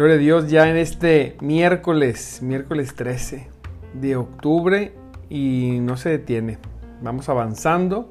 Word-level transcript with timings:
Gloria 0.00 0.16
a 0.16 0.18
Dios, 0.18 0.48
ya 0.48 0.70
en 0.70 0.78
este 0.78 1.36
miércoles, 1.42 2.40
miércoles 2.40 2.94
13 2.94 3.48
de 3.92 4.16
octubre 4.16 4.94
y 5.28 5.76
no 5.82 5.98
se 5.98 6.08
detiene. 6.08 6.56
Vamos 7.02 7.28
avanzando, 7.28 8.10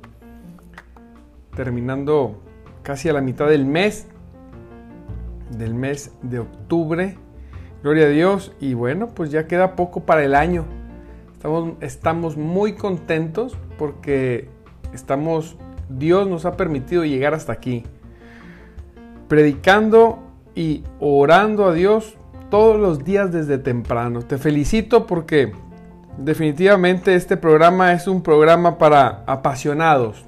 terminando 1.55 2.43
casi 2.83 3.09
a 3.09 3.13
la 3.13 3.21
mitad 3.21 3.47
del 3.47 3.65
mes, 3.65 4.05
del 5.57 5.73
mes 5.73 6.11
de 6.21 6.37
octubre. 6.37 7.17
Gloria 7.81 8.05
a 8.05 8.09
Dios 8.09 8.53
y 8.59 8.75
bueno, 8.75 9.07
pues 9.07 9.31
ya 9.31 9.47
queda 9.47 9.75
poco 9.75 10.01
para 10.01 10.23
el 10.23 10.35
año. 10.35 10.65
Estamos, 11.33 11.73
estamos 11.81 12.37
muy 12.37 12.73
contentos 12.73 13.57
porque 13.79 14.47
estamos, 14.93 15.57
Dios 15.89 16.27
nos 16.27 16.45
ha 16.45 16.55
permitido 16.55 17.03
llegar 17.03 17.33
hasta 17.33 17.51
aquí. 17.51 17.83
Predicando 19.27 20.28
y 20.59 20.83
orando 20.99 21.67
a 21.67 21.73
Dios 21.73 22.17
todos 22.49 22.77
los 22.77 23.05
días 23.05 23.31
desde 23.31 23.59
temprano. 23.59 24.23
Te 24.23 24.37
felicito 24.37 25.07
porque 25.07 25.53
definitivamente 26.17 27.15
este 27.15 27.37
programa 27.37 27.93
es 27.93 28.09
un 28.09 28.21
programa 28.21 28.77
para 28.77 29.23
apasionados. 29.25 30.25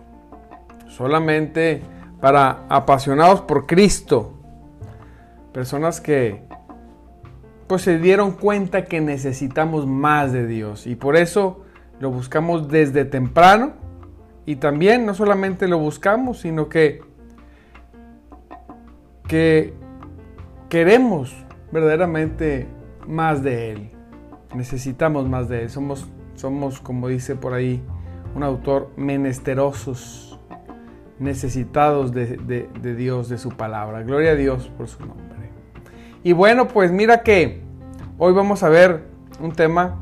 Solamente 0.88 1.82
para 2.22 2.64
apasionados 2.70 3.42
por 3.42 3.66
Cristo. 3.66 4.32
Personas 5.52 6.00
que 6.00 6.46
pues 7.68 7.82
se 7.82 8.00
dieron 8.00 8.32
cuenta 8.32 8.86
que 8.86 9.02
necesitamos 9.02 9.86
más 9.86 10.32
de 10.32 10.48
Dios 10.48 10.88
y 10.88 10.96
por 10.96 11.18
eso 11.18 11.66
lo 12.00 12.10
buscamos 12.10 12.70
desde 12.70 13.04
temprano 13.04 13.74
y 14.46 14.56
también 14.56 15.06
no 15.06 15.14
solamente 15.14 15.68
lo 15.68 15.78
buscamos, 15.78 16.40
sino 16.40 16.70
que 16.70 17.02
que 19.28 19.81
queremos 20.72 21.36
verdaderamente 21.74 22.66
más 23.06 23.44
de 23.44 23.72
Él. 23.72 23.92
Necesitamos 24.56 25.28
más 25.28 25.50
de 25.50 25.64
Él. 25.64 25.70
Somos, 25.70 26.08
somos 26.36 26.80
como 26.80 27.10
dice 27.10 27.36
por 27.36 27.54
ahí 27.54 27.84
un 28.36 28.44
autor, 28.44 28.90
menesterosos, 28.96 30.40
necesitados 31.20 32.14
de, 32.14 32.38
de 32.38 32.96
Dios, 32.96 33.28
de 33.28 33.38
su 33.38 33.50
palabra. 33.50 34.02
Gloria 34.04 34.32
a 34.32 34.36
Dios 34.36 34.72
por 34.78 34.88
su 34.88 35.06
nombre. 35.06 35.26
Y 36.24 36.32
bueno, 36.32 36.70
pues 36.70 36.90
mira 36.90 37.22
que 37.22 37.60
hoy 38.18 38.32
vamos 38.32 38.64
a 38.64 38.70
ver 38.70 39.04
un 39.42 39.52
tema 39.52 40.02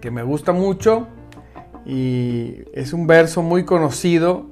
que 0.00 0.10
me 0.10 0.22
gusta 0.22 0.52
mucho 0.52 1.06
y 1.84 2.62
es 2.72 2.94
un 2.94 3.06
verso 3.06 3.42
muy 3.42 3.66
conocido. 3.66 4.46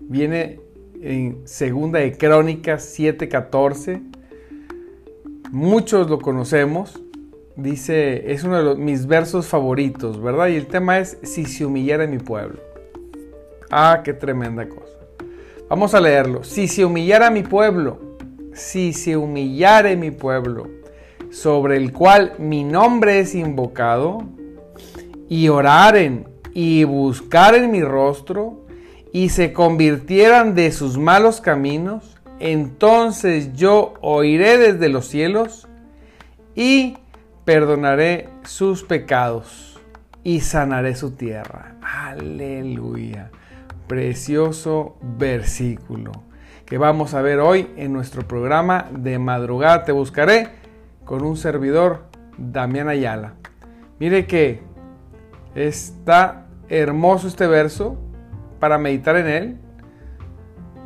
Viene 0.00 0.58
en 1.00 1.46
Segunda 1.46 2.00
de 2.00 2.18
Crónicas 2.18 2.98
7:14 2.98 4.15
Muchos 5.52 6.10
lo 6.10 6.18
conocemos. 6.18 7.00
Dice, 7.56 8.32
es 8.32 8.44
uno 8.44 8.74
de 8.74 8.74
mis 8.74 9.06
versos 9.06 9.46
favoritos, 9.46 10.20
¿verdad? 10.20 10.48
Y 10.48 10.56
el 10.56 10.66
tema 10.66 10.98
es 10.98 11.18
si 11.22 11.46
se 11.46 11.64
humillara 11.64 12.06
mi 12.06 12.18
pueblo. 12.18 12.60
Ah, 13.70 14.02
qué 14.04 14.12
tremenda 14.12 14.68
cosa. 14.68 14.92
Vamos 15.68 15.94
a 15.94 16.00
leerlo. 16.00 16.44
Si 16.44 16.68
se 16.68 16.84
humillara 16.84 17.30
mi 17.30 17.42
pueblo, 17.42 17.98
si 18.52 18.92
se 18.92 19.16
humillare 19.16 19.96
mi 19.96 20.10
pueblo, 20.10 20.68
sobre 21.30 21.76
el 21.76 21.92
cual 21.92 22.34
mi 22.38 22.62
nombre 22.62 23.20
es 23.20 23.34
invocado, 23.34 24.22
y 25.28 25.48
oraren 25.48 26.28
y 26.54 26.84
buscaren 26.84 27.70
mi 27.70 27.82
rostro, 27.82 28.64
y 29.12 29.30
se 29.30 29.52
convirtieran 29.52 30.54
de 30.54 30.72
sus 30.72 30.98
malos 30.98 31.40
caminos, 31.40 32.15
entonces 32.38 33.54
yo 33.54 33.94
oiré 34.00 34.58
desde 34.58 34.88
los 34.88 35.06
cielos 35.06 35.68
y 36.54 36.96
perdonaré 37.44 38.28
sus 38.44 38.82
pecados 38.82 39.80
y 40.24 40.40
sanaré 40.40 40.96
su 40.96 41.12
tierra. 41.12 41.76
Aleluya. 41.82 43.30
Precioso 43.86 44.96
versículo 45.00 46.12
que 46.66 46.78
vamos 46.78 47.14
a 47.14 47.22
ver 47.22 47.38
hoy 47.38 47.70
en 47.76 47.92
nuestro 47.92 48.26
programa 48.26 48.88
de 48.90 49.20
madrugada. 49.20 49.84
Te 49.84 49.92
buscaré 49.92 50.48
con 51.04 51.22
un 51.22 51.36
servidor, 51.36 52.06
Damián 52.36 52.88
Ayala. 52.88 53.34
Mire 54.00 54.26
que 54.26 54.60
está 55.54 56.46
hermoso 56.68 57.28
este 57.28 57.46
verso 57.46 57.96
para 58.58 58.78
meditar 58.78 59.16
en 59.16 59.28
él. 59.28 59.56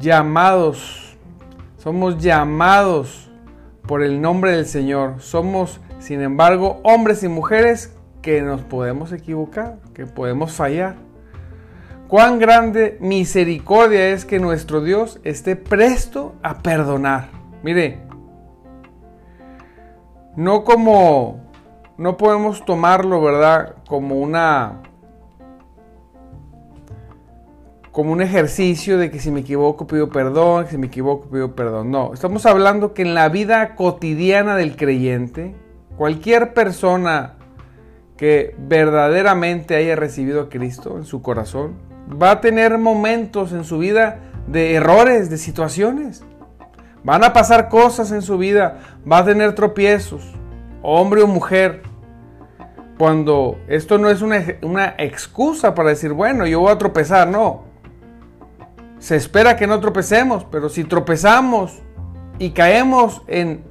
Llamados 0.00 1.09
somos 1.80 2.18
llamados 2.18 3.30
por 3.86 4.02
el 4.02 4.20
nombre 4.20 4.52
del 4.52 4.66
Señor. 4.66 5.14
Somos, 5.20 5.80
sin 5.98 6.20
embargo, 6.20 6.78
hombres 6.82 7.22
y 7.22 7.28
mujeres 7.28 7.96
que 8.20 8.42
nos 8.42 8.60
podemos 8.60 9.12
equivocar, 9.12 9.78
que 9.94 10.04
podemos 10.04 10.52
fallar. 10.52 10.96
Cuán 12.06 12.38
grande 12.38 12.98
misericordia 13.00 14.10
es 14.10 14.26
que 14.26 14.38
nuestro 14.38 14.82
Dios 14.82 15.20
esté 15.24 15.56
presto 15.56 16.34
a 16.42 16.58
perdonar. 16.58 17.28
Mire, 17.62 18.00
no 20.36 20.64
como, 20.64 21.40
no 21.96 22.18
podemos 22.18 22.62
tomarlo, 22.66 23.22
¿verdad? 23.22 23.76
Como 23.88 24.16
una 24.16 24.82
como 27.92 28.12
un 28.12 28.22
ejercicio 28.22 28.98
de 28.98 29.10
que 29.10 29.18
si 29.18 29.30
me 29.30 29.40
equivoco 29.40 29.86
pido 29.86 30.10
perdón, 30.10 30.66
si 30.68 30.78
me 30.78 30.86
equivoco 30.86 31.28
pido 31.28 31.54
perdón. 31.54 31.90
No, 31.90 32.14
estamos 32.14 32.46
hablando 32.46 32.94
que 32.94 33.02
en 33.02 33.14
la 33.14 33.28
vida 33.28 33.74
cotidiana 33.74 34.56
del 34.56 34.76
creyente, 34.76 35.54
cualquier 35.96 36.54
persona 36.54 37.34
que 38.16 38.54
verdaderamente 38.58 39.74
haya 39.74 39.96
recibido 39.96 40.42
a 40.42 40.48
Cristo 40.48 40.98
en 40.98 41.04
su 41.04 41.20
corazón, 41.20 41.74
va 42.10 42.32
a 42.32 42.40
tener 42.40 42.78
momentos 42.78 43.52
en 43.52 43.64
su 43.64 43.78
vida 43.78 44.20
de 44.46 44.74
errores, 44.74 45.30
de 45.30 45.38
situaciones. 45.38 46.22
Van 47.02 47.24
a 47.24 47.32
pasar 47.32 47.68
cosas 47.68 48.12
en 48.12 48.22
su 48.22 48.36
vida, 48.38 48.78
va 49.10 49.18
a 49.18 49.24
tener 49.24 49.54
tropiezos, 49.54 50.22
hombre 50.82 51.22
o 51.22 51.26
mujer. 51.26 51.82
Cuando 52.98 53.58
esto 53.66 53.96
no 53.96 54.10
es 54.10 54.20
una, 54.20 54.44
una 54.60 54.94
excusa 54.98 55.74
para 55.74 55.88
decir, 55.88 56.12
bueno, 56.12 56.46
yo 56.46 56.60
voy 56.60 56.70
a 56.70 56.78
tropezar, 56.78 57.26
no 57.26 57.69
se 59.00 59.16
espera 59.16 59.56
que 59.56 59.66
no 59.66 59.80
tropecemos, 59.80 60.44
pero 60.44 60.68
si 60.68 60.84
tropezamos 60.84 61.80
y 62.38 62.50
caemos 62.50 63.22
en, 63.26 63.64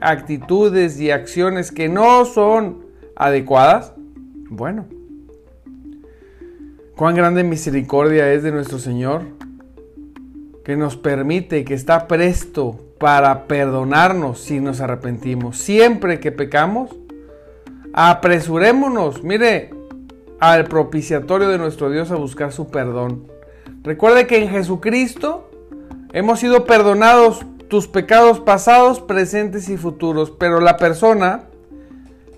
actitudes 0.00 1.00
y 1.00 1.12
acciones 1.12 1.70
que 1.70 1.88
no 1.88 2.24
son 2.24 2.84
adecuadas, 3.16 3.94
bueno, 4.50 4.86
cuán 6.96 7.14
grande 7.14 7.44
misericordia 7.44 8.32
es 8.32 8.42
de 8.42 8.50
nuestro 8.50 8.80
Señor, 8.80 9.22
que 10.64 10.76
nos 10.76 10.96
permite, 10.96 11.64
que 11.64 11.74
está 11.74 12.08
presto 12.08 12.78
para 12.98 13.46
perdonarnos 13.46 14.40
si 14.40 14.60
nos 14.60 14.80
arrepentimos. 14.80 15.58
Siempre 15.58 16.18
que 16.18 16.32
pecamos, 16.32 16.90
apresurémonos, 17.92 19.22
mire, 19.22 19.70
al 20.40 20.64
propiciatorio 20.64 21.48
de 21.48 21.58
nuestro 21.58 21.88
Dios 21.88 22.10
a 22.10 22.16
buscar 22.16 22.52
su 22.52 22.68
perdón. 22.68 23.31
Recuerde 23.82 24.28
que 24.28 24.40
en 24.40 24.48
Jesucristo 24.48 25.50
hemos 26.12 26.38
sido 26.38 26.66
perdonados 26.66 27.44
tus 27.66 27.88
pecados 27.88 28.38
pasados, 28.38 29.00
presentes 29.00 29.68
y 29.68 29.76
futuros, 29.76 30.30
pero 30.30 30.60
la 30.60 30.76
persona, 30.76 31.44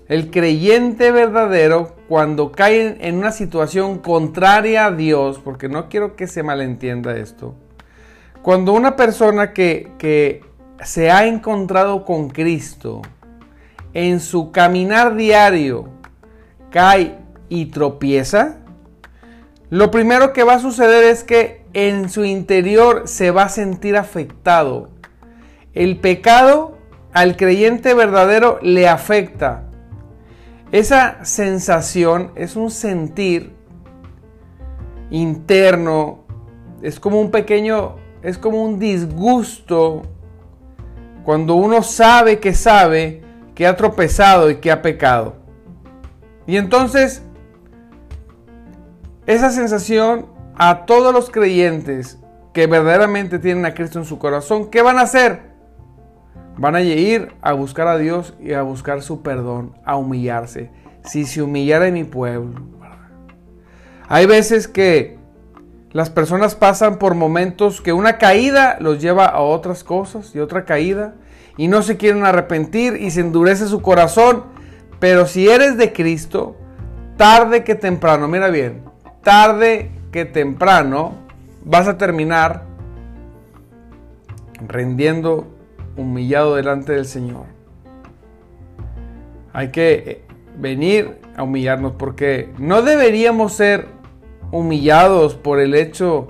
el 0.07 0.31
creyente 0.31 1.11
verdadero, 1.11 1.95
cuando 2.07 2.51
cae 2.51 2.97
en 3.07 3.17
una 3.17 3.31
situación 3.31 3.99
contraria 3.99 4.85
a 4.85 4.91
Dios, 4.91 5.39
porque 5.43 5.69
no 5.69 5.87
quiero 5.87 6.15
que 6.15 6.25
se 6.27 6.41
malentienda 6.41 7.15
esto, 7.15 7.53
cuando 8.41 8.73
una 8.73 8.95
persona 8.95 9.53
que, 9.53 9.91
que 9.99 10.41
se 10.83 11.11
ha 11.11 11.27
encontrado 11.27 12.05
con 12.05 12.29
Cristo 12.29 13.03
en 13.93 14.19
su 14.19 14.51
caminar 14.51 15.15
diario 15.15 15.89
cae 16.71 17.17
y 17.49 17.67
tropieza, 17.67 18.57
lo 19.75 19.91
primero 19.91 20.31
que 20.31 20.45
va 20.45 20.53
a 20.53 20.59
suceder 20.59 21.03
es 21.03 21.25
que 21.25 21.65
en 21.73 22.07
su 22.07 22.23
interior 22.23 23.09
se 23.09 23.29
va 23.31 23.43
a 23.43 23.49
sentir 23.49 23.97
afectado. 23.97 24.89
El 25.73 25.99
pecado 25.99 26.77
al 27.11 27.35
creyente 27.35 27.93
verdadero 27.93 28.57
le 28.61 28.87
afecta. 28.87 29.63
esa 30.71 31.25
sensación 31.25 32.31
es 32.35 32.55
un 32.55 32.71
sentir 32.71 33.53
interno, 35.09 36.23
es 36.81 36.97
como 36.97 37.19
un 37.19 37.29
pequeño, 37.29 37.97
es 38.23 38.37
como 38.37 38.63
un 38.63 38.79
disgusto 38.79 40.03
cuando 41.25 41.55
uno 41.55 41.83
sabe 41.83 42.39
que 42.39 42.53
sabe 42.53 43.23
que 43.53 43.67
ha 43.67 43.75
tropezado 43.75 44.49
y 44.49 44.55
que 44.55 44.71
ha 44.71 44.81
pecado. 44.81 45.35
Y 46.47 46.55
entonces, 46.55 47.25
esa 49.27 49.49
sensación 49.49 50.27
a 50.57 50.85
todos 50.85 51.13
los 51.13 51.29
creyentes 51.29 52.19
que 52.53 52.67
verdaderamente 52.67 53.39
tienen 53.39 53.65
a 53.65 53.73
Cristo 53.73 53.99
en 53.99 54.05
su 54.05 54.17
corazón, 54.17 54.69
¿qué 54.69 54.81
van 54.81 54.97
a 54.97 55.01
hacer? 55.01 55.41
Van 56.57 56.75
a 56.75 56.81
ir 56.81 57.33
a 57.41 57.53
buscar 57.53 57.87
a 57.87 57.97
Dios 57.97 58.33
y 58.39 58.53
a 58.53 58.61
buscar 58.61 59.01
su 59.01 59.21
perdón, 59.21 59.75
a 59.83 59.97
humillarse. 59.97 60.71
Si 61.03 61.25
se 61.25 61.41
humillara 61.41 61.91
mi 61.91 62.05
pueblo. 62.05 62.61
Hay 64.07 64.25
veces 64.25 64.67
que 64.67 65.17
las 65.91 66.09
personas 66.09 66.55
pasan 66.55 66.97
por 66.97 67.15
momentos 67.15 67.81
que 67.81 67.93
una 67.93 68.17
caída 68.17 68.77
los 68.79 69.01
lleva 69.01 69.25
a 69.25 69.41
otras 69.41 69.83
cosas 69.83 70.33
y 70.35 70.39
otra 70.39 70.65
caída 70.65 71.15
y 71.57 71.67
no 71.67 71.81
se 71.81 71.97
quieren 71.97 72.25
arrepentir 72.25 72.97
y 72.97 73.11
se 73.11 73.21
endurece 73.21 73.67
su 73.67 73.81
corazón. 73.81 74.43
Pero 74.99 75.25
si 75.25 75.49
eres 75.49 75.77
de 75.77 75.91
Cristo, 75.93 76.55
tarde 77.17 77.63
que 77.63 77.75
temprano, 77.75 78.27
mira 78.27 78.49
bien, 78.49 78.83
tarde 79.25 79.89
que 80.11 80.23
temprano 80.23 81.15
vas 81.65 81.87
a 81.87 81.97
terminar 81.97 82.63
rendiendo 84.67 85.47
humillado 85.97 86.55
delante 86.55 86.93
del 86.93 87.05
Señor. 87.05 87.47
Hay 89.51 89.71
que 89.71 89.93
eh, 89.93 90.21
venir 90.57 91.17
a 91.35 91.41
humillarnos 91.41 91.93
porque 91.93 92.53
no 92.59 92.83
deberíamos 92.83 93.53
ser 93.53 93.87
humillados 94.51 95.33
por 95.33 95.59
el 95.59 95.73
hecho 95.73 96.27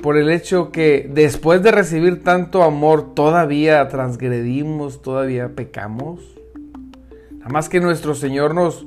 por 0.00 0.16
el 0.16 0.30
hecho 0.30 0.72
que 0.72 1.08
después 1.12 1.62
de 1.62 1.70
recibir 1.70 2.24
tanto 2.24 2.64
amor 2.64 3.14
todavía 3.14 3.88
transgredimos, 3.88 5.00
todavía 5.00 5.54
pecamos. 5.54 6.20
Nada 7.38 7.50
más 7.50 7.68
que 7.68 7.80
nuestro 7.80 8.14
Señor 8.14 8.54
nos 8.54 8.86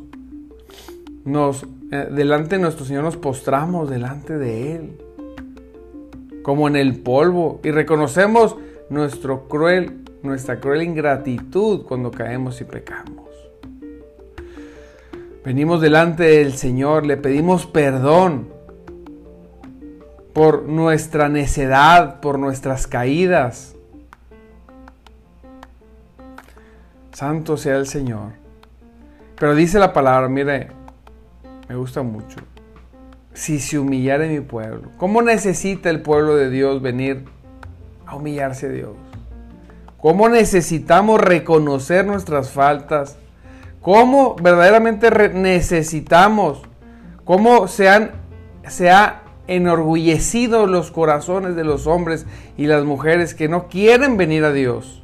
nos 1.30 1.66
eh, 1.92 2.08
delante 2.12 2.56
de 2.56 2.62
nuestro 2.62 2.86
Señor 2.86 3.04
nos 3.04 3.18
postramos 3.18 3.90
delante 3.90 4.38
de 4.38 4.76
él 4.76 5.02
como 6.44 6.68
en 6.68 6.76
el 6.76 7.00
polvo 7.00 7.60
y 7.64 7.72
reconocemos 7.72 8.56
nuestro 8.90 9.48
cruel, 9.48 10.04
nuestra 10.24 10.60
cruel 10.60 10.84
ingratitud 10.84 11.84
cuando 11.86 12.12
caemos 12.12 12.60
y 12.62 12.64
pecamos. 12.64 13.28
Venimos 15.44 15.82
delante 15.82 16.24
del 16.24 16.54
Señor, 16.54 17.06
le 17.06 17.18
pedimos 17.18 17.66
perdón 17.66 18.50
por 20.34 20.64
nuestra 20.64 21.28
necedad, 21.28 22.20
por 22.20 22.38
nuestras 22.38 22.88
caídas. 22.88 23.76
Santo 27.14 27.58
sea 27.58 27.78
el 27.78 27.88
Señor. 27.88 28.34
Pero 29.40 29.56
dice 29.56 29.80
la 29.80 29.94
palabra, 29.94 30.30
mire, 30.30 30.79
me 31.70 31.76
gusta 31.76 32.02
mucho. 32.02 32.40
Si 33.34 33.60
se 33.60 33.80
humillara 33.80 34.26
mi 34.26 34.42
pueblo, 34.42 34.90
¿cómo 34.98 35.22
necesita 35.22 35.90
el 35.90 36.02
pueblo 36.02 36.36
de 36.36 36.50
Dios 36.50 36.82
venir 36.82 37.24
a 38.10 38.16
humillarse 38.16 38.66
a 38.66 38.70
Dios. 38.70 38.92
Cómo 40.00 40.30
necesitamos 40.30 41.22
reconocer 41.22 42.06
nuestras 42.06 42.50
faltas. 42.50 43.18
Cómo 43.82 44.36
verdaderamente 44.42 45.12
necesitamos. 45.30 46.64
Cómo 47.24 47.68
se, 47.68 47.88
han, 47.88 48.12
se 48.68 48.90
ha 48.90 49.22
enorgullecido 49.48 50.66
los 50.66 50.92
corazones 50.92 51.56
de 51.56 51.64
los 51.64 51.86
hombres 51.86 52.26
y 52.58 52.66
las 52.66 52.84
mujeres 52.84 53.36
que 53.36 53.48
no 53.48 53.68
quieren 53.68 54.18
venir 54.18 54.44
a 54.44 54.54
Dios. 54.54 55.04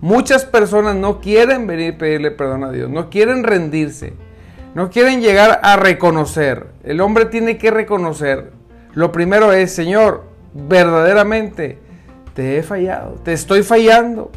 Muchas 0.00 0.44
personas 0.44 0.94
no 0.94 1.20
quieren 1.20 1.66
venir 1.66 1.94
a 1.94 1.98
pedirle 1.98 2.30
perdón 2.30 2.62
a 2.62 2.70
Dios, 2.70 2.88
no 2.88 3.10
quieren 3.10 3.42
rendirse, 3.42 4.12
no 4.74 4.90
quieren 4.90 5.20
llegar 5.20 5.60
a 5.62 5.76
reconocer. 5.76 6.68
El 6.84 7.00
hombre 7.00 7.26
tiene 7.26 7.58
que 7.58 7.70
reconocer. 7.70 8.52
Lo 8.94 9.12
primero 9.12 9.52
es, 9.52 9.72
Señor, 9.72 10.24
verdaderamente 10.54 11.78
te 12.34 12.58
he 12.58 12.62
fallado, 12.62 13.14
te 13.24 13.32
estoy 13.32 13.62
fallando. 13.62 14.30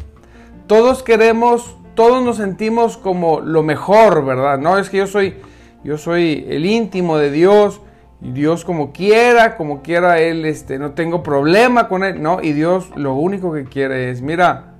Todos 0.66 1.02
queremos, 1.02 1.76
todos 1.94 2.24
nos 2.24 2.36
sentimos 2.36 2.96
como 2.96 3.40
lo 3.40 3.62
mejor, 3.62 4.24
¿verdad? 4.24 4.58
No 4.58 4.78
es 4.78 4.90
que 4.90 4.98
yo 4.98 5.06
soy, 5.06 5.36
yo 5.84 5.98
soy 5.98 6.46
el 6.48 6.66
íntimo 6.66 7.18
de 7.18 7.30
Dios 7.30 7.80
y 8.20 8.32
Dios 8.32 8.64
como 8.64 8.92
quiera, 8.92 9.56
como 9.56 9.82
quiera 9.82 10.20
él, 10.20 10.44
este, 10.44 10.78
no 10.78 10.92
tengo 10.92 11.22
problema 11.22 11.88
con 11.88 12.04
él, 12.04 12.22
no. 12.22 12.40
Y 12.42 12.52
Dios 12.52 12.90
lo 12.96 13.14
único 13.14 13.52
que 13.52 13.64
quiere 13.64 14.10
es, 14.10 14.22
mira, 14.22 14.74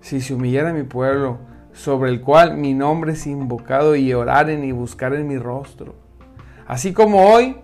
si 0.00 0.20
se 0.20 0.34
humillara 0.34 0.72
mi 0.72 0.84
pueblo, 0.84 1.38
sobre 1.72 2.10
el 2.10 2.20
cual 2.20 2.56
mi 2.56 2.74
nombre 2.74 3.12
es 3.12 3.26
invocado 3.26 3.96
y 3.96 4.12
oraren 4.12 4.64
y 4.64 4.72
buscar 4.72 5.14
en 5.14 5.28
mi 5.28 5.38
rostro. 5.38 5.94
Así 6.66 6.92
como 6.92 7.26
hoy 7.26 7.56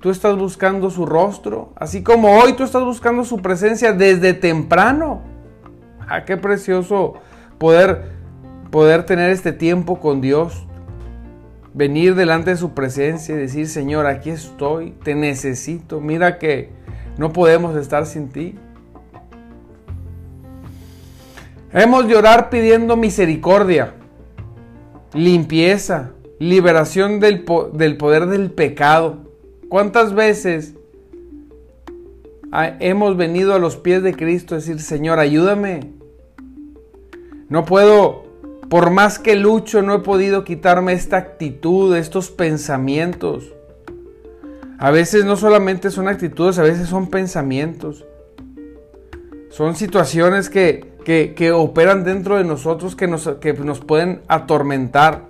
tú 0.00 0.10
estás 0.10 0.36
buscando 0.36 0.90
su 0.90 1.06
rostro, 1.06 1.72
así 1.76 2.02
como 2.02 2.38
hoy 2.38 2.54
tú 2.54 2.62
estás 2.62 2.84
buscando 2.84 3.24
su 3.24 3.38
presencia 3.38 3.92
desde 3.92 4.34
temprano. 4.34 5.22
Ah, 6.06 6.24
qué 6.24 6.36
precioso 6.36 7.14
poder, 7.58 8.12
poder 8.70 9.06
tener 9.06 9.30
este 9.30 9.52
tiempo 9.52 10.00
con 10.00 10.20
Dios, 10.20 10.66
venir 11.72 12.14
delante 12.14 12.50
de 12.50 12.56
su 12.56 12.74
presencia 12.74 13.34
y 13.34 13.38
decir, 13.38 13.66
Señor, 13.68 14.06
aquí 14.06 14.30
estoy, 14.30 14.90
te 15.02 15.14
necesito, 15.14 16.00
mira 16.00 16.38
que 16.38 16.70
no 17.16 17.32
podemos 17.32 17.76
estar 17.76 18.06
sin 18.06 18.28
ti. 18.28 18.58
Hemos 21.74 22.08
de 22.08 22.16
orar 22.16 22.48
pidiendo 22.48 22.96
misericordia, 22.96 23.92
limpieza, 25.12 26.12
liberación 26.38 27.20
del, 27.20 27.44
del 27.74 27.96
poder 27.98 28.26
del 28.26 28.50
pecado 28.50 29.24
¿Cuántas 29.74 30.14
veces 30.14 30.74
hemos 32.78 33.16
venido 33.16 33.54
a 33.54 33.58
los 33.58 33.76
pies 33.76 34.04
de 34.04 34.14
Cristo 34.14 34.54
a 34.54 34.58
decir, 34.58 34.80
Señor, 34.80 35.18
ayúdame? 35.18 35.90
No 37.48 37.64
puedo, 37.64 38.22
por 38.68 38.90
más 38.90 39.18
que 39.18 39.34
lucho, 39.34 39.82
no 39.82 39.96
he 39.96 39.98
podido 39.98 40.44
quitarme 40.44 40.92
esta 40.92 41.16
actitud, 41.16 41.96
estos 41.96 42.30
pensamientos. 42.30 43.52
A 44.78 44.92
veces 44.92 45.24
no 45.24 45.34
solamente 45.34 45.90
son 45.90 46.06
actitudes, 46.06 46.60
a 46.60 46.62
veces 46.62 46.88
son 46.88 47.08
pensamientos. 47.08 48.04
Son 49.50 49.74
situaciones 49.74 50.50
que, 50.50 50.93
operan 51.52 52.04
dentro 52.04 52.36
de 52.36 52.44
nosotros 52.44 52.96
que 52.96 53.06
nos, 53.06 53.28
que 53.40 53.52
nos 53.52 53.80
pueden 53.80 54.22
atormentar. 54.28 55.22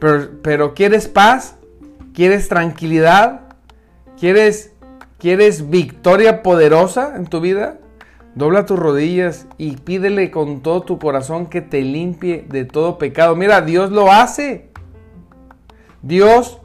Pero, 0.00 0.30
pero 0.42 0.74
¿quieres 0.74 1.08
paz? 1.08 1.56
¿Quieres 2.14 2.48
tranquilidad? 2.48 3.42
¿Quieres, 4.18 4.72
¿Quieres 5.18 5.70
victoria 5.70 6.42
poderosa 6.42 7.14
en 7.16 7.26
tu 7.26 7.40
vida? 7.40 7.78
Dobla 8.34 8.64
tus 8.64 8.78
rodillas 8.78 9.46
y 9.58 9.76
pídele 9.76 10.30
con 10.30 10.62
todo 10.62 10.82
tu 10.82 10.98
corazón 10.98 11.46
que 11.46 11.60
te 11.60 11.82
limpie 11.82 12.46
de 12.48 12.64
todo 12.64 12.98
pecado. 12.98 13.36
Mira, 13.36 13.60
Dios 13.60 13.90
lo 13.90 14.10
hace. 14.10 14.70
Dios, 16.00 16.58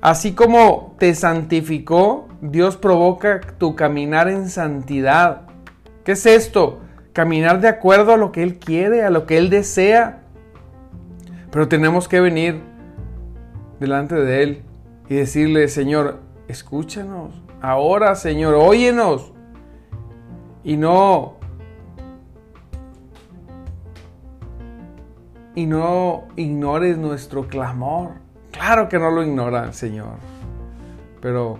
así 0.00 0.32
como 0.32 0.96
te 0.98 1.14
santificó, 1.14 2.28
Dios 2.40 2.76
provoca 2.76 3.40
tu 3.58 3.76
caminar 3.76 4.28
en 4.28 4.48
santidad. 4.48 5.42
¿Qué 6.04 6.12
es 6.12 6.26
esto? 6.26 6.80
Caminar 7.12 7.60
de 7.60 7.68
acuerdo 7.68 8.12
a 8.12 8.16
lo 8.16 8.32
que 8.32 8.42
Él 8.42 8.58
quiere, 8.58 9.04
a 9.04 9.10
lo 9.10 9.26
que 9.26 9.38
Él 9.38 9.50
desea. 9.50 10.22
Pero 11.50 11.68
tenemos 11.68 12.08
que 12.08 12.20
venir 12.20 12.60
delante 13.80 14.14
de 14.14 14.42
Él 14.42 14.62
y 15.08 15.14
decirle, 15.14 15.68
Señor, 15.68 16.20
escúchanos. 16.48 17.42
Ahora, 17.60 18.14
Señor, 18.14 18.54
óyenos. 18.54 19.32
Y 20.62 20.76
no... 20.76 21.36
Y 25.54 25.66
no 25.66 26.28
ignores 26.36 26.98
nuestro 26.98 27.48
clamor. 27.48 28.12
Claro 28.52 28.88
que 28.88 28.98
no 28.98 29.10
lo 29.10 29.24
ignora, 29.24 29.72
Señor. 29.72 30.16
Pero 31.20 31.58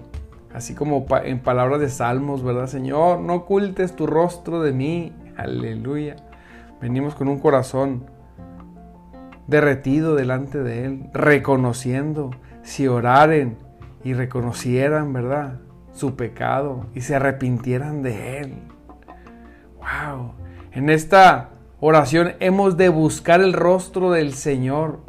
así 0.55 0.75
como 0.75 1.05
en 1.25 1.40
palabras 1.40 1.81
de 1.81 1.88
salmos, 1.88 2.45
¿verdad, 2.45 2.69
Señor? 2.69 3.19
No 3.19 3.35
ocultes 3.35 3.97
tu 3.97 4.07
rostro 4.07 4.62
de 4.62 4.73
mí. 4.73 5.12
Aleluya. 5.38 6.16
Venimos 6.80 7.14
con 7.14 7.28
un 7.28 7.38
corazón 7.38 8.04
derretido 9.47 10.16
delante 10.16 10.59
de 10.62 10.85
Él, 10.85 11.11
reconociendo 11.14 12.30
si 12.62 12.88
oraren 12.88 13.57
y 14.02 14.14
reconocieran, 14.14 15.12
¿verdad? 15.12 15.61
Su 15.92 16.16
pecado 16.16 16.87
y 16.95 17.02
se 17.02 17.14
arrepintieran 17.14 18.02
de 18.02 18.38
él. 18.38 18.59
¡Wow! 19.76 20.35
En 20.73 20.90
esta 20.90 21.50
oración 21.80 22.35
hemos 22.40 22.76
de 22.76 22.88
buscar 22.88 23.40
el 23.40 23.52
rostro 23.52 24.11
del 24.11 24.35
Señor, 24.35 25.00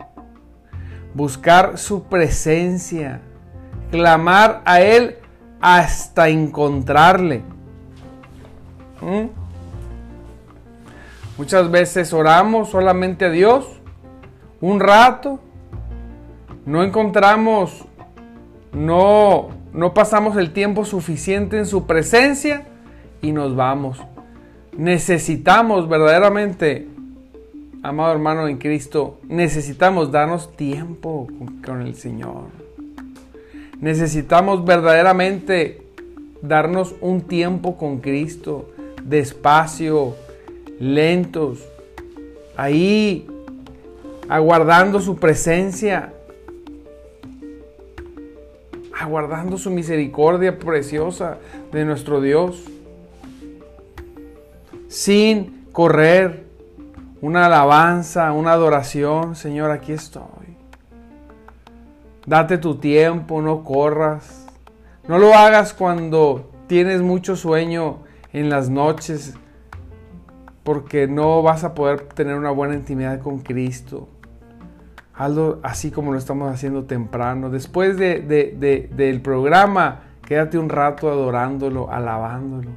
buscar 1.13 1.77
su 1.77 2.03
presencia, 2.03 3.21
clamar 3.91 4.61
a 4.65 4.81
Él 4.81 5.17
hasta 5.59 6.29
encontrarle. 6.29 7.43
¿Mm? 9.01 9.38
Muchas 11.39 11.71
veces 11.71 12.11
oramos 12.11 12.67
solamente 12.67 13.23
a 13.23 13.29
Dios 13.29 13.65
un 14.59 14.81
rato, 14.81 15.39
no 16.65 16.83
encontramos, 16.83 17.85
no, 18.73 19.47
no 19.71 19.93
pasamos 19.93 20.35
el 20.35 20.51
tiempo 20.51 20.83
suficiente 20.83 21.57
en 21.57 21.65
su 21.65 21.87
presencia 21.87 22.67
y 23.21 23.31
nos 23.31 23.55
vamos. 23.55 23.99
Necesitamos 24.75 25.87
verdaderamente, 25.87 26.89
amado 27.83 28.11
hermano 28.11 28.49
en 28.49 28.57
Cristo, 28.57 29.21
necesitamos 29.29 30.11
darnos 30.11 30.57
tiempo 30.57 31.29
con 31.65 31.83
el 31.83 31.95
Señor. 31.95 32.47
Necesitamos 33.79 34.65
verdaderamente 34.65 35.87
darnos 36.41 36.95
un 36.99 37.21
tiempo 37.21 37.77
con 37.77 37.99
Cristo, 37.99 38.71
despacio, 39.05 40.15
lentos, 40.79 41.59
ahí 42.55 43.27
aguardando 44.27 45.01
su 45.01 45.17
presencia, 45.17 46.13
aguardando 48.99 49.57
su 49.57 49.69
misericordia 49.69 50.57
preciosa 50.57 51.37
de 51.71 51.85
nuestro 51.85 52.21
Dios, 52.21 52.63
sin 54.87 55.65
correr, 55.71 56.45
una 57.21 57.47
alabanza, 57.47 58.31
una 58.31 58.53
adoración, 58.53 59.35
Señor, 59.35 59.71
aquí 59.71 59.91
estoy. 59.91 60.23
Date 62.25 62.57
tu 62.57 62.75
tiempo, 62.75 63.41
no 63.41 63.63
corras. 63.63 64.45
No 65.07 65.17
lo 65.17 65.33
hagas 65.33 65.73
cuando 65.73 66.49
tienes 66.67 67.01
mucho 67.01 67.35
sueño 67.35 67.97
en 68.31 68.49
las 68.49 68.69
noches, 68.69 69.35
porque 70.63 71.07
no 71.07 71.41
vas 71.41 71.63
a 71.63 71.73
poder 71.73 72.01
tener 72.01 72.35
una 72.35 72.51
buena 72.51 72.75
intimidad 72.75 73.19
con 73.19 73.39
Cristo. 73.39 74.09
Hazlo 75.13 75.59
así 75.63 75.91
como 75.91 76.13
lo 76.13 76.17
estamos 76.17 76.51
haciendo 76.51 76.85
temprano. 76.85 77.49
Después 77.49 77.97
del 77.97 79.21
programa, 79.21 80.01
quédate 80.25 80.57
un 80.57 80.69
rato 80.69 81.09
adorándolo, 81.09 81.91
alabándolo. 81.91 82.69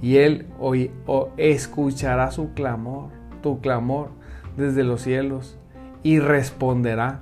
Y 0.00 0.16
Él 0.18 0.46
hoy, 0.58 0.92
escuchará 1.36 2.30
su 2.30 2.52
clamor, 2.54 3.08
tu 3.42 3.60
clamor 3.60 4.10
desde 4.56 4.84
los 4.84 5.02
cielos 5.02 5.58
y 6.02 6.20
responderá. 6.20 7.20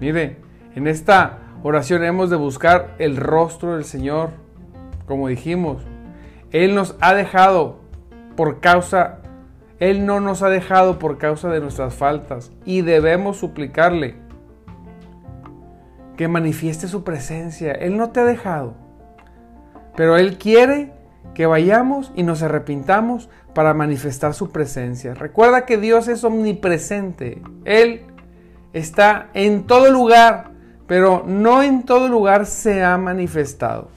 Mire, 0.00 0.38
en 0.74 0.86
esta 0.86 1.38
oración 1.62 2.04
hemos 2.04 2.30
de 2.30 2.36
buscar 2.36 2.94
el 2.98 3.16
rostro 3.16 3.74
del 3.74 3.84
Señor, 3.84 4.30
como 5.06 5.28
dijimos. 5.28 5.82
Él 6.52 6.74
nos 6.74 6.96
ha 7.00 7.14
dejado 7.14 7.80
por 8.36 8.60
causa 8.60 9.18
él 9.80 10.06
no 10.06 10.20
nos 10.20 10.42
ha 10.42 10.48
dejado 10.48 10.98
por 10.98 11.18
causa 11.18 11.50
de 11.50 11.60
nuestras 11.60 11.94
faltas 11.94 12.52
y 12.64 12.82
debemos 12.82 13.38
suplicarle 13.38 14.16
que 16.16 16.28
manifieste 16.28 16.86
su 16.86 17.02
presencia. 17.02 17.72
Él 17.72 17.96
no 17.96 18.10
te 18.10 18.20
ha 18.20 18.24
dejado, 18.24 18.74
pero 19.96 20.16
Él 20.16 20.38
quiere 20.38 20.92
que 21.34 21.46
vayamos 21.46 22.12
y 22.14 22.22
nos 22.22 22.42
arrepintamos 22.42 23.28
para 23.52 23.74
manifestar 23.74 24.34
su 24.34 24.50
presencia. 24.50 25.14
Recuerda 25.14 25.66
que 25.66 25.76
Dios 25.76 26.06
es 26.06 26.22
omnipresente. 26.22 27.42
Él 27.64 28.02
está 28.72 29.28
en 29.34 29.64
todo 29.64 29.90
lugar, 29.90 30.52
pero 30.86 31.24
no 31.26 31.62
en 31.62 31.82
todo 31.82 32.08
lugar 32.08 32.46
se 32.46 32.84
ha 32.84 32.96
manifestado. 32.96 33.88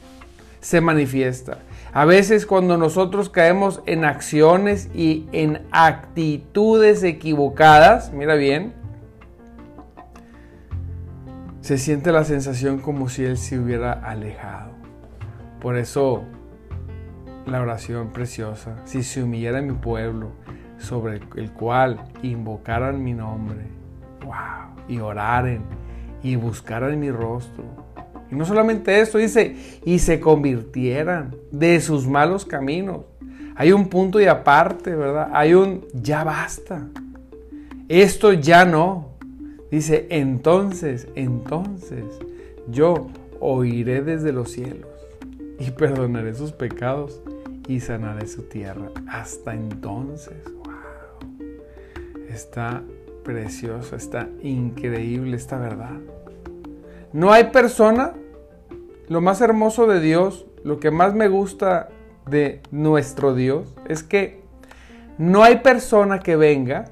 Se 0.59 0.81
manifiesta. 0.81 1.59
A 1.97 2.05
veces 2.05 2.45
cuando 2.45 2.77
nosotros 2.77 3.31
caemos 3.31 3.81
en 3.87 4.05
acciones 4.05 4.87
y 4.93 5.27
en 5.31 5.65
actitudes 5.71 7.01
equivocadas, 7.01 8.13
mira 8.13 8.35
bien, 8.35 8.75
se 11.61 11.79
siente 11.79 12.11
la 12.11 12.23
sensación 12.23 12.77
como 12.77 13.09
si 13.09 13.25
Él 13.25 13.35
se 13.35 13.57
hubiera 13.57 13.93
alejado. 13.93 14.73
Por 15.59 15.75
eso 15.75 16.21
la 17.47 17.61
oración 17.61 18.11
preciosa, 18.13 18.75
si 18.85 19.01
se 19.01 19.23
humillara 19.23 19.63
mi 19.63 19.73
pueblo, 19.73 20.33
sobre 20.77 21.19
el 21.35 21.51
cual 21.51 21.99
invocaran 22.21 23.03
mi 23.03 23.13
nombre, 23.13 23.65
wow, 24.23 24.85
y 24.87 24.99
oraren 24.99 25.63
y 26.21 26.35
buscaran 26.35 26.99
mi 26.99 27.09
rostro, 27.09 27.86
y 28.31 28.35
no 28.35 28.45
solamente 28.45 28.99
esto, 28.99 29.17
dice, 29.17 29.55
y 29.85 29.99
se 29.99 30.19
convirtieran 30.19 31.35
de 31.51 31.79
sus 31.79 32.07
malos 32.07 32.45
caminos. 32.45 33.05
Hay 33.55 33.71
un 33.71 33.87
punto 33.89 34.19
y 34.19 34.25
aparte, 34.25 34.95
¿verdad? 34.95 35.29
Hay 35.33 35.53
un 35.53 35.85
ya 35.93 36.23
basta. 36.23 36.87
Esto 37.87 38.33
ya 38.33 38.65
no. 38.65 39.11
Dice, 39.71 40.07
entonces, 40.09 41.07
entonces, 41.15 42.05
yo 42.69 43.07
oiré 43.39 44.01
desde 44.01 44.31
los 44.31 44.51
cielos 44.51 44.87
y 45.59 45.71
perdonaré 45.71 46.33
sus 46.33 46.51
pecados 46.51 47.21
y 47.67 47.79
sanaré 47.79 48.27
su 48.27 48.43
tierra. 48.43 48.91
Hasta 49.09 49.53
entonces, 49.53 50.37
wow. 50.63 51.39
Está 52.29 52.83
precioso, 53.23 53.95
está 53.95 54.29
increíble 54.41 55.35
esta 55.35 55.57
verdad. 55.57 55.99
No 57.17 57.33
hay 57.33 57.45
persona, 57.45 58.13
lo 59.07 59.21
más 59.21 59.41
hermoso 59.41 59.87
de 59.87 59.99
Dios, 59.99 60.45
lo 60.63 60.79
que 60.79 60.91
más 60.91 61.15
me 61.15 61.29
gusta 61.29 61.89
de 62.27 62.61
nuestro 62.69 63.33
Dios, 63.33 63.73
es 63.87 64.03
que 64.03 64.43
no 65.17 65.43
hay 65.43 65.61
persona 65.61 66.19
que 66.19 66.35
venga 66.35 66.85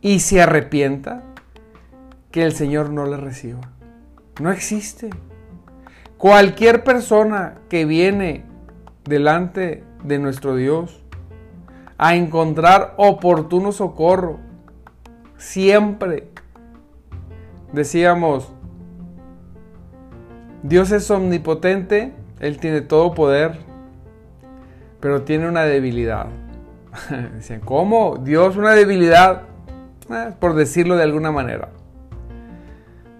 y 0.00 0.18
se 0.18 0.42
arrepienta 0.42 1.22
que 2.32 2.42
el 2.42 2.52
Señor 2.52 2.90
no 2.90 3.06
le 3.06 3.16
reciba. 3.16 3.60
No 4.40 4.50
existe. 4.50 5.10
Cualquier 6.16 6.82
persona 6.82 7.58
que 7.68 7.84
viene 7.84 8.44
delante 9.04 9.84
de 10.02 10.18
nuestro 10.18 10.56
Dios 10.56 11.00
a 11.96 12.16
encontrar 12.16 12.94
oportuno 12.96 13.70
socorro, 13.70 14.40
siempre 15.36 16.32
decíamos, 17.72 18.52
Dios 20.62 20.90
es 20.90 21.10
omnipotente, 21.10 22.12
Él 22.40 22.58
tiene 22.58 22.80
todo 22.80 23.14
poder, 23.14 23.58
pero 25.00 25.22
tiene 25.22 25.48
una 25.48 25.62
debilidad. 25.62 26.26
Decían, 27.34 27.60
¿cómo? 27.60 28.16
Dios 28.16 28.56
una 28.56 28.72
debilidad, 28.72 29.42
eh, 30.10 30.32
por 30.38 30.54
decirlo 30.54 30.96
de 30.96 31.04
alguna 31.04 31.30
manera. 31.30 31.70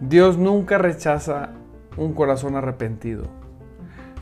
Dios 0.00 0.38
nunca 0.38 0.78
rechaza 0.78 1.50
un 1.96 2.14
corazón 2.14 2.56
arrepentido. 2.56 3.24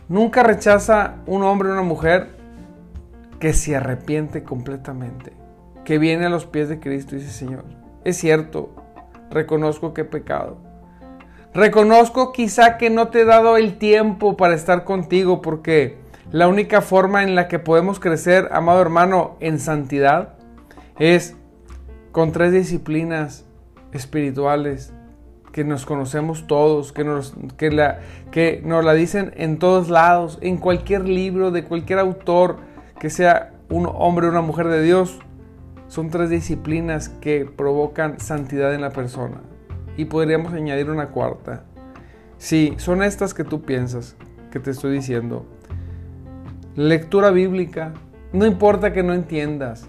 Nunca 0.09 0.43
rechaza 0.43 1.17
un 1.27 1.43
hombre 1.43 1.69
o 1.69 1.73
una 1.73 1.83
mujer 1.83 2.29
que 3.41 3.53
se 3.53 3.77
arrepiente 3.77 4.43
completamente, 4.45 5.33
que 5.85 5.99
viene 5.99 6.27
a 6.27 6.31
los 6.31 6.47
pies 6.47 6.69
de 6.69 6.81
Cristo 6.81 7.17
y 7.17 7.19
dice, 7.19 7.33
Señor, 7.33 7.65
es 8.05 8.17
cierto, 8.17 8.86
reconozco 9.31 9.95
que 9.95 10.03
he 10.03 10.05
pecado. 10.05 10.59
Reconozco 11.55 12.33
quizá 12.33 12.77
que 12.77 12.91
no 12.91 13.09
te 13.09 13.23
he 13.23 13.25
dado 13.25 13.57
el 13.57 13.79
tiempo 13.79 14.37
para 14.37 14.55
estar 14.55 14.85
contigo 14.85 15.41
porque 15.41 15.97
la 16.31 16.49
única 16.49 16.81
forma 16.81 17.23
en 17.23 17.35
la 17.35 17.49
que 17.49 17.59
podemos 17.59 18.01
crecer, 18.01 18.49
amado 18.53 18.83
hermano, 18.83 19.37
en 19.41 19.59
santidad 19.59 20.35
es 20.99 21.37
con 22.13 22.33
tres 22.33 22.53
disciplinas 22.53 23.47
espirituales 23.93 24.93
que 25.53 25.65
nos 25.65 25.87
conocemos 25.87 26.47
todos, 26.47 26.93
que 26.93 27.05
nos, 27.05 27.35
que, 27.57 27.71
la, 27.71 28.01
que 28.31 28.61
nos 28.63 28.85
la 28.85 28.93
dicen 28.93 29.33
en 29.37 29.59
todos 29.59 29.89
lados, 29.89 30.39
en 30.43 30.59
cualquier 30.59 31.09
libro 31.09 31.51
de 31.51 31.65
cualquier 31.65 31.99
autor 31.99 32.57
que 32.99 33.09
sea 33.09 33.53
un 33.71 33.89
hombre 33.91 34.27
o 34.27 34.31
una 34.31 34.43
mujer 34.43 34.69
de 34.69 34.83
Dios, 34.83 35.19
son 35.89 36.11
tres 36.11 36.31
disciplinas 36.31 37.09
que 37.09 37.45
provocan 37.45 38.21
santidad 38.21 38.75
en 38.75 38.81
la 38.81 38.91
persona. 38.91 39.41
Y 39.97 40.07
podríamos 40.07 40.53
añadir 40.53 40.91
una 40.91 41.09
cuarta. 41.09 41.65
Sí, 42.39 42.75
son 42.77 43.03
estas 43.03 43.33
que 43.35 43.45
tú 43.45 43.63
piensas, 43.63 44.17
que 44.51 44.61
te 44.61 44.71
estoy 44.71 44.93
diciendo. 44.93 45.47
Lectura 46.75 47.31
bíblica. 47.31 47.95
No 48.33 48.45
importa 48.45 48.93
que 48.93 49.03
no 49.03 49.15
entiendas. 49.15 49.89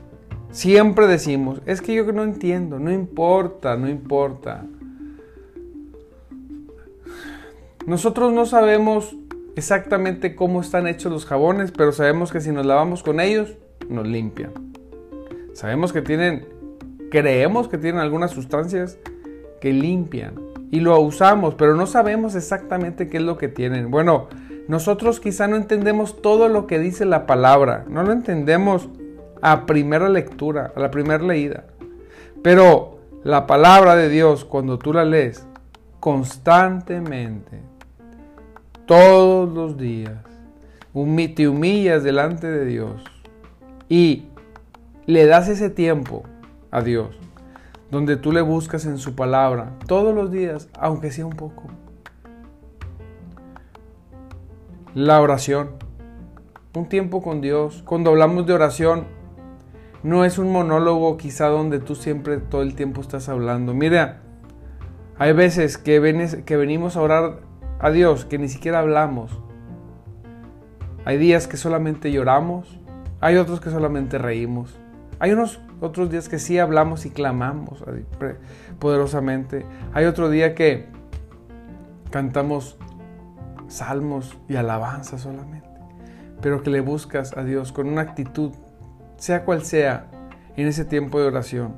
Siempre 0.51 1.07
decimos, 1.07 1.61
es 1.65 1.81
que 1.81 1.93
yo 1.93 2.09
no 2.13 2.23
entiendo. 2.23 2.79
No 2.79 2.91
importa, 2.91 3.75
no 3.75 3.89
importa. 3.89 4.65
Nosotros 7.85 8.31
no 8.31 8.45
sabemos 8.45 9.15
exactamente 9.55 10.35
cómo 10.35 10.61
están 10.61 10.87
hechos 10.87 11.11
los 11.11 11.25
jabones, 11.25 11.71
pero 11.71 11.91
sabemos 11.91 12.31
que 12.31 12.41
si 12.41 12.51
nos 12.51 12.65
lavamos 12.65 13.01
con 13.01 13.19
ellos, 13.19 13.55
nos 13.89 14.07
limpian. 14.07 14.76
Sabemos 15.57 15.91
que 15.91 16.03
tienen, 16.03 16.45
creemos 17.09 17.67
que 17.67 17.79
tienen 17.79 17.99
algunas 17.99 18.29
sustancias 18.29 18.99
que 19.59 19.73
limpian 19.73 20.35
y 20.69 20.81
lo 20.81 20.99
usamos, 20.99 21.55
pero 21.55 21.73
no 21.73 21.87
sabemos 21.87 22.35
exactamente 22.35 23.07
qué 23.07 23.17
es 23.17 23.23
lo 23.23 23.39
que 23.39 23.47
tienen. 23.47 23.89
Bueno, 23.89 24.27
nosotros 24.67 25.19
quizá 25.19 25.47
no 25.47 25.55
entendemos 25.55 26.21
todo 26.21 26.47
lo 26.47 26.67
que 26.67 26.77
dice 26.77 27.05
la 27.05 27.25
palabra, 27.25 27.85
no 27.89 28.03
lo 28.03 28.11
entendemos 28.11 28.87
a 29.41 29.65
primera 29.65 30.09
lectura, 30.09 30.73
a 30.75 30.79
la 30.79 30.91
primera 30.91 31.23
leída. 31.23 31.63
Pero 32.43 32.99
la 33.23 33.47
palabra 33.47 33.95
de 33.95 34.09
Dios, 34.09 34.45
cuando 34.45 34.77
tú 34.77 34.93
la 34.93 35.05
lees 35.05 35.43
constantemente, 35.99 37.61
todos 38.85 39.51
los 39.51 39.75
días, 39.75 40.23
te 41.35 41.47
humillas 41.47 42.03
delante 42.03 42.45
de 42.45 42.63
Dios 42.63 43.03
y 43.89 44.27
le 45.07 45.25
das 45.25 45.47
ese 45.47 45.69
tiempo 45.69 46.23
a 46.69 46.81
Dios, 46.81 47.17
donde 47.89 48.17
tú 48.17 48.33
le 48.33 48.41
buscas 48.41 48.85
en 48.85 48.97
su 48.97 49.15
palabra 49.15 49.71
todos 49.87 50.13
los 50.13 50.31
días, 50.31 50.67
aunque 50.77 51.11
sea 51.11 51.25
un 51.25 51.37
poco. 51.37 51.63
La 54.93 55.21
oración, 55.21 55.69
un 56.75 56.89
tiempo 56.89 57.21
con 57.21 57.39
Dios. 57.39 57.83
Cuando 57.85 58.09
hablamos 58.09 58.45
de 58.47 58.53
oración, 58.53 59.05
no 60.03 60.25
es 60.25 60.37
un 60.37 60.51
monólogo 60.51 61.15
quizá 61.15 61.47
donde 61.47 61.79
tú 61.79 61.95
siempre 61.95 62.37
todo 62.39 62.61
el 62.61 62.75
tiempo 62.75 62.99
estás 62.99 63.29
hablando. 63.29 63.73
Mira, 63.73 64.19
hay 65.17 65.31
veces 65.31 65.77
que, 65.77 66.41
que 66.45 66.57
venimos 66.57 66.97
a 66.97 67.01
orar 67.01 67.39
a 67.79 67.91
Dios 67.91 68.25
que 68.25 68.37
ni 68.37 68.49
siquiera 68.49 68.79
hablamos. 68.79 69.31
Hay 71.05 71.17
días 71.17 71.47
que 71.47 71.55
solamente 71.55 72.11
lloramos, 72.11 72.77
hay 73.21 73.37
otros 73.37 73.61
que 73.61 73.69
solamente 73.69 74.17
reímos. 74.17 74.77
Hay 75.19 75.31
unos 75.31 75.59
otros 75.81 76.09
días 76.09 76.29
que 76.29 76.39
sí 76.39 76.59
hablamos 76.59 77.05
y 77.05 77.09
clamamos 77.09 77.83
poderosamente. 78.79 79.65
Hay 79.93 80.05
otro 80.05 80.29
día 80.29 80.55
que 80.55 80.87
cantamos 82.11 82.77
salmos 83.67 84.37
y 84.47 84.55
alabanza 84.55 85.17
solamente. 85.17 85.67
Pero 86.41 86.61
que 86.61 86.69
le 86.69 86.81
buscas 86.81 87.35
a 87.35 87.43
Dios 87.43 87.71
con 87.71 87.87
una 87.87 88.01
actitud 88.01 88.53
sea 89.17 89.43
cual 89.43 89.63
sea, 89.65 90.07
en 90.55 90.67
ese 90.67 90.85
tiempo 90.85 91.19
de 91.19 91.27
oración. 91.27 91.75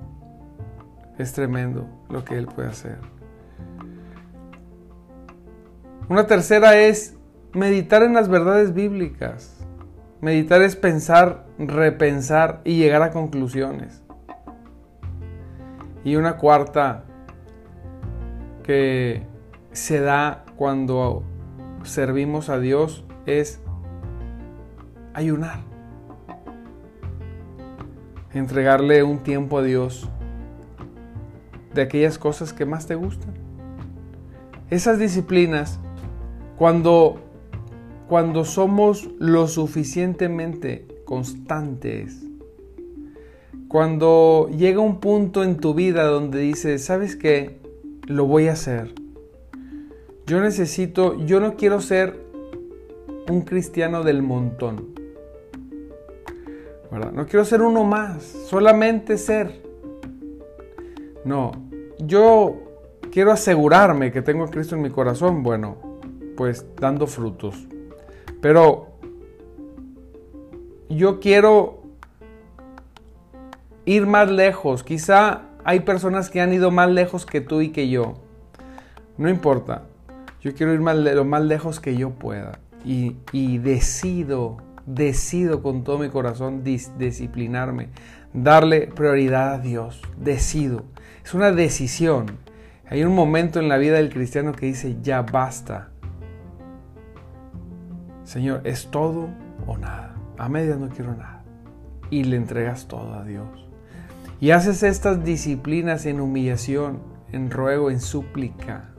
Es 1.18 1.34
tremendo 1.34 1.88
lo 2.10 2.24
que 2.24 2.38
Él 2.38 2.48
puede 2.48 2.70
hacer. 2.70 2.98
Una 6.08 6.28
tercera 6.28 6.78
es 6.78 7.16
meditar 7.54 8.04
en 8.04 8.14
las 8.14 8.30
verdades 8.30 8.74
bíblicas. 8.74 9.59
Meditar 10.22 10.62
es 10.62 10.76
pensar, 10.76 11.46
repensar 11.58 12.62
y 12.64 12.78
llegar 12.78 13.02
a 13.02 13.12
conclusiones. 13.12 14.04
Y 16.04 16.16
una 16.16 16.38
cuarta 16.38 17.04
que 18.64 19.24
se 19.72 20.00
da 20.02 20.44
cuando 20.56 21.24
servimos 21.84 22.50
a 22.50 22.60
Dios 22.60 23.06
es 23.26 23.62
ayunar 25.14 25.70
entregarle 28.34 29.04
un 29.04 29.20
tiempo 29.20 29.58
a 29.58 29.64
Dios 29.64 30.08
de 31.74 31.82
aquellas 31.82 32.18
cosas 32.18 32.54
que 32.54 32.66
más 32.66 32.88
te 32.88 32.96
gustan. 32.96 33.34
Esas 34.70 35.00
disciplinas, 35.00 35.80
cuando, 36.58 37.20
cuando 38.10 38.44
somos 38.44 39.08
lo 39.20 39.48
suficientemente 39.48 40.88
constantes, 41.06 42.26
cuando 43.68 44.50
llega 44.50 44.80
un 44.80 45.00
punto 45.00 45.44
en 45.44 45.58
tu 45.58 45.76
vida 45.76 46.06
donde 46.06 46.40
dices, 46.40 46.84
¿sabes 46.84 47.16
qué? 47.16 47.60
Lo 48.08 48.26
voy 48.26 48.48
a 48.48 48.54
hacer. 48.54 48.96
Yo 50.26 50.42
necesito, 50.42 51.24
yo 51.24 51.40
no 51.40 51.56
quiero 51.56 51.82
ser 51.82 52.20
un 53.30 53.42
cristiano 53.42 54.04
del 54.04 54.24
montón. 54.24 54.88
No 57.14 57.28
quiero 57.28 57.46
ser 57.46 57.62
uno 57.62 57.84
más, 57.84 58.24
solamente 58.24 59.20
ser. 59.20 59.62
No, 61.26 61.52
yo 62.00 62.56
quiero 63.12 63.32
asegurarme 63.32 64.12
que 64.12 64.24
tengo 64.24 64.46
a 64.46 64.50
Cristo 64.50 64.76
en 64.76 64.82
mi 64.82 64.90
corazón, 64.90 65.44
bueno, 65.44 65.78
pues 66.36 66.66
dando 66.76 67.06
frutos. 67.06 67.68
Pero 68.42 68.88
yo 70.90 71.20
quiero 71.20 71.84
ir 73.86 74.06
más 74.06 74.30
lejos. 74.30 74.84
Quizá 74.84 75.42
hay 75.64 75.82
personas 75.82 76.30
que 76.30 76.42
han 76.42 76.54
ido 76.54 76.72
más 76.72 76.90
lejos 76.90 77.26
que 77.26 77.42
tú 77.42 77.62
y 77.62 77.70
que 77.70 77.90
yo. 77.90 78.16
No 79.18 79.30
importa. 79.30 79.84
Yo 80.42 80.54
quiero 80.54 80.74
ir 80.74 80.80
más, 80.80 80.96
lo 80.96 81.26
más 81.26 81.44
lejos 81.44 81.80
que 81.80 81.96
yo 81.96 82.12
pueda. 82.12 82.60
Y, 82.86 83.18
y 83.34 83.58
decido 83.58 84.58
decido 84.96 85.62
con 85.62 85.84
todo 85.84 86.00
mi 86.00 86.10
corazón 86.10 86.64
disciplinarme, 86.64 87.90
darle 88.34 88.88
prioridad 88.88 89.54
a 89.54 89.60
Dios. 89.60 90.02
Decido. 90.18 90.84
Es 91.24 91.34
una 91.34 91.52
decisión. 91.52 92.38
Hay 92.90 93.04
un 93.04 93.14
momento 93.14 93.60
en 93.60 93.70
la 93.70 93.78
vida 93.78 93.98
del 93.98 94.10
cristiano 94.10 94.52
que 94.52 94.66
dice, 94.66 94.98
ya 95.02 95.22
basta. 95.22 95.90
Señor, 98.30 98.62
es 98.64 98.92
todo 98.92 99.30
o 99.66 99.76
nada. 99.80 100.14
A 100.38 100.50
media 100.50 100.76
no 100.76 100.90
quiero 100.90 101.16
nada. 101.16 101.42
Y 102.12 102.26
le 102.26 102.36
entregas 102.36 102.88
todo 102.88 103.16
a 103.16 103.24
Dios. 103.24 103.68
Y 104.40 104.52
haces 104.52 104.84
estas 104.84 105.24
disciplinas 105.24 106.06
en 106.06 106.22
humillación, 106.22 107.00
en 107.32 107.50
ruego, 107.50 107.90
en 107.90 108.00
súplica. 108.00 108.92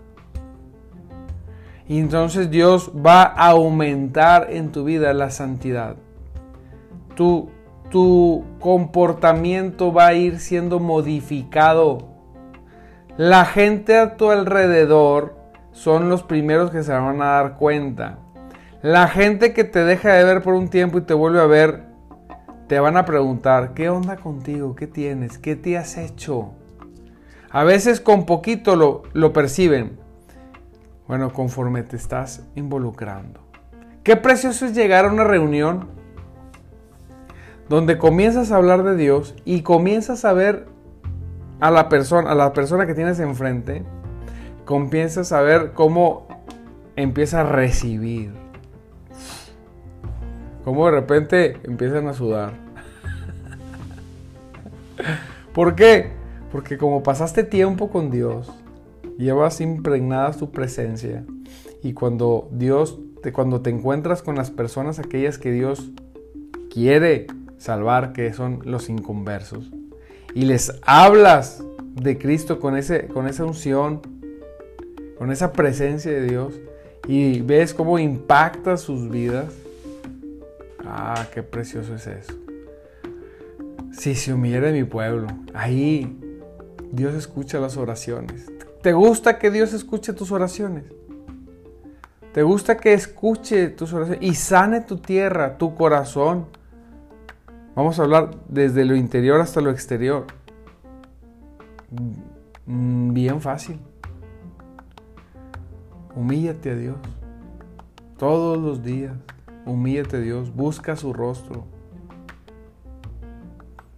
Y 1.86 2.00
entonces 2.00 2.50
Dios 2.50 2.90
va 2.90 3.22
a 3.22 3.50
aumentar 3.50 4.48
en 4.50 4.72
tu 4.72 4.82
vida 4.82 5.12
la 5.12 5.30
santidad. 5.30 5.94
Tu, 7.14 7.50
tu 7.88 8.42
comportamiento 8.58 9.92
va 9.92 10.08
a 10.08 10.14
ir 10.14 10.40
siendo 10.40 10.80
modificado. 10.80 12.08
La 13.16 13.44
gente 13.44 13.96
a 13.96 14.16
tu 14.16 14.32
alrededor 14.32 15.36
son 15.70 16.08
los 16.08 16.24
primeros 16.24 16.72
que 16.72 16.82
se 16.82 16.90
van 16.90 17.22
a 17.22 17.26
dar 17.26 17.58
cuenta. 17.58 18.18
La 18.82 19.08
gente 19.08 19.52
que 19.52 19.64
te 19.64 19.84
deja 19.84 20.14
de 20.14 20.24
ver 20.24 20.42
por 20.42 20.54
un 20.54 20.68
tiempo 20.68 20.96
y 20.96 21.02
te 21.02 21.12
vuelve 21.12 21.38
a 21.38 21.46
ver, 21.46 21.82
te 22.66 22.80
van 22.80 22.96
a 22.96 23.04
preguntar, 23.04 23.74
¿qué 23.74 23.90
onda 23.90 24.16
contigo? 24.16 24.74
¿Qué 24.74 24.86
tienes? 24.86 25.36
¿Qué 25.36 25.54
te 25.54 25.76
has 25.76 25.98
hecho? 25.98 26.52
A 27.50 27.62
veces 27.62 28.00
con 28.00 28.24
poquito 28.24 28.76
lo, 28.76 29.02
lo 29.12 29.34
perciben, 29.34 29.98
bueno, 31.06 31.30
conforme 31.30 31.82
te 31.82 31.96
estás 31.96 32.46
involucrando. 32.54 33.40
Qué 34.02 34.16
precioso 34.16 34.64
es 34.64 34.74
llegar 34.74 35.04
a 35.04 35.12
una 35.12 35.24
reunión 35.24 35.88
donde 37.68 37.98
comienzas 37.98 38.50
a 38.50 38.56
hablar 38.56 38.82
de 38.82 38.96
Dios 38.96 39.34
y 39.44 39.60
comienzas 39.60 40.24
a 40.24 40.32
ver 40.32 40.68
a 41.60 41.70
la 41.70 41.90
persona, 41.90 42.30
a 42.30 42.34
la 42.34 42.54
persona 42.54 42.86
que 42.86 42.94
tienes 42.94 43.20
enfrente, 43.20 43.84
comienzas 44.64 45.32
a 45.32 45.42
ver 45.42 45.72
cómo 45.74 46.28
empieza 46.96 47.42
a 47.42 47.44
recibir. 47.44 48.49
Cómo 50.64 50.86
de 50.86 50.92
repente 50.92 51.56
empiezan 51.64 52.06
a 52.08 52.14
sudar. 52.14 52.54
¿Por 55.54 55.74
qué? 55.74 56.10
Porque 56.52 56.78
como 56.78 57.02
pasaste 57.02 57.44
tiempo 57.44 57.90
con 57.90 58.10
Dios, 58.10 58.52
llevas 59.18 59.60
impregnada 59.60 60.32
su 60.32 60.50
presencia 60.50 61.24
y 61.82 61.92
cuando 61.92 62.48
Dios, 62.52 62.98
te, 63.22 63.32
cuando 63.32 63.60
te 63.60 63.70
encuentras 63.70 64.22
con 64.22 64.36
las 64.36 64.50
personas 64.50 64.98
aquellas 64.98 65.38
que 65.38 65.52
Dios 65.52 65.90
quiere 66.72 67.26
salvar, 67.58 68.12
que 68.12 68.32
son 68.32 68.60
los 68.64 68.88
inconversos, 68.88 69.70
y 70.34 70.42
les 70.42 70.72
hablas 70.82 71.64
de 71.94 72.18
Cristo 72.18 72.60
con, 72.60 72.76
ese, 72.76 73.08
con 73.08 73.26
esa 73.26 73.44
unción, 73.44 74.00
con 75.18 75.32
esa 75.32 75.52
presencia 75.52 76.12
de 76.12 76.22
Dios, 76.22 76.60
y 77.06 77.40
ves 77.40 77.74
cómo 77.74 77.98
impacta 77.98 78.76
sus 78.76 79.10
vidas, 79.10 79.52
ah, 80.90 81.26
qué 81.32 81.42
precioso 81.42 81.94
es 81.94 82.06
eso. 82.06 82.34
Si 83.92 84.14
se 84.14 84.32
humillara 84.32 84.70
mi 84.70 84.84
pueblo, 84.84 85.26
ahí 85.54 86.18
Dios 86.92 87.14
escucha 87.14 87.58
las 87.60 87.76
oraciones. 87.76 88.46
¿Te 88.82 88.92
gusta 88.92 89.38
que 89.38 89.50
Dios 89.50 89.72
escuche 89.72 90.12
tus 90.12 90.32
oraciones? 90.32 90.84
¿Te 92.32 92.42
gusta 92.42 92.76
que 92.76 92.92
escuche 92.92 93.68
tus 93.68 93.92
oraciones 93.92 94.22
y 94.22 94.34
sane 94.34 94.80
tu 94.80 94.98
tierra, 94.98 95.58
tu 95.58 95.74
corazón? 95.74 96.46
Vamos 97.74 97.98
a 97.98 98.02
hablar 98.02 98.30
desde 98.48 98.84
lo 98.84 98.94
interior 98.94 99.40
hasta 99.40 99.60
lo 99.60 99.70
exterior. 99.70 100.26
Mm, 102.66 103.12
bien 103.12 103.40
fácil. 103.40 103.80
Humíllate 106.14 106.70
a 106.70 106.74
Dios. 106.74 106.96
Todos 108.16 108.58
los 108.58 108.82
días. 108.82 109.12
Humíllate 109.66 110.20
Dios. 110.20 110.54
Busca 110.54 110.96
su 110.96 111.12
rostro. 111.12 111.64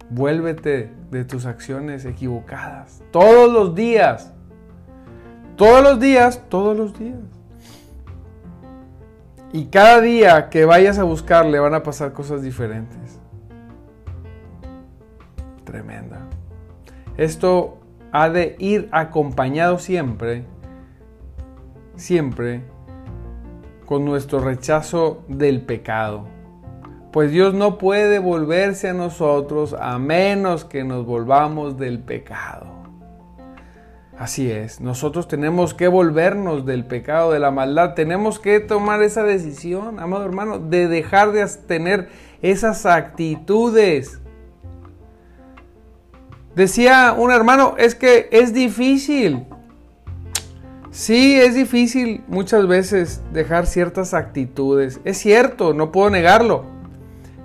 Vuélvete 0.09 0.91
de 1.11 1.25
tus 1.25 1.45
acciones 1.45 2.05
equivocadas. 2.05 3.03
Todos 3.11 3.51
los 3.51 3.75
días. 3.75 4.33
Todos 5.55 5.83
los 5.83 5.99
días, 5.99 6.41
todos 6.49 6.77
los 6.77 6.97
días. 6.97 7.19
Y 9.51 9.65
cada 9.65 10.01
día 10.01 10.49
que 10.49 10.65
vayas 10.65 10.97
a 10.97 11.03
buscarle 11.03 11.59
van 11.59 11.75
a 11.75 11.83
pasar 11.83 12.11
cosas 12.11 12.41
diferentes. 12.41 13.19
Tremenda. 15.63 16.27
Esto 17.17 17.77
ha 18.11 18.29
de 18.29 18.55
ir 18.57 18.89
acompañado 18.91 19.77
siempre, 19.77 20.45
siempre, 21.95 22.63
con 23.85 24.05
nuestro 24.05 24.39
rechazo 24.39 25.23
del 25.27 25.61
pecado. 25.61 26.27
Pues 27.11 27.31
Dios 27.31 27.53
no 27.53 27.77
puede 27.77 28.19
volverse 28.19 28.89
a 28.89 28.93
nosotros 28.93 29.75
a 29.79 29.99
menos 29.99 30.65
que 30.65 30.83
nos 30.83 31.05
volvamos 31.05 31.77
del 31.77 31.99
pecado. 31.99 32.73
Así 34.17 34.49
es, 34.51 34.79
nosotros 34.79 35.27
tenemos 35.27 35.73
que 35.73 35.87
volvernos 35.87 36.65
del 36.65 36.85
pecado, 36.85 37.31
de 37.31 37.39
la 37.39 37.51
maldad, 37.51 37.93
tenemos 37.93 38.39
que 38.39 38.59
tomar 38.59 39.01
esa 39.01 39.23
decisión, 39.23 39.99
amado 39.99 40.23
hermano, 40.23 40.59
de 40.59 40.87
dejar 40.87 41.31
de 41.31 41.45
tener 41.67 42.09
esas 42.41 42.85
actitudes. 42.85 44.19
Decía 46.55 47.15
un 47.17 47.31
hermano, 47.31 47.75
es 47.77 47.95
que 47.95 48.29
es 48.31 48.53
difícil. 48.53 49.45
Sí, 50.93 51.35
es 51.35 51.55
difícil 51.55 52.23
muchas 52.29 52.65
veces 52.67 53.21
dejar 53.33 53.65
ciertas 53.67 54.13
actitudes. 54.13 55.01
Es 55.03 55.17
cierto, 55.17 55.73
no 55.73 55.91
puedo 55.91 56.09
negarlo. 56.09 56.63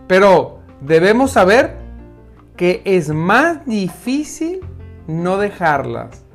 Pero 0.06 0.60
debemos 0.80 1.32
saber 1.32 1.74
que 2.56 2.82
es 2.84 3.08
más 3.08 3.66
difícil 3.66 4.60
no 5.08 5.38
dejarlas 5.38 6.28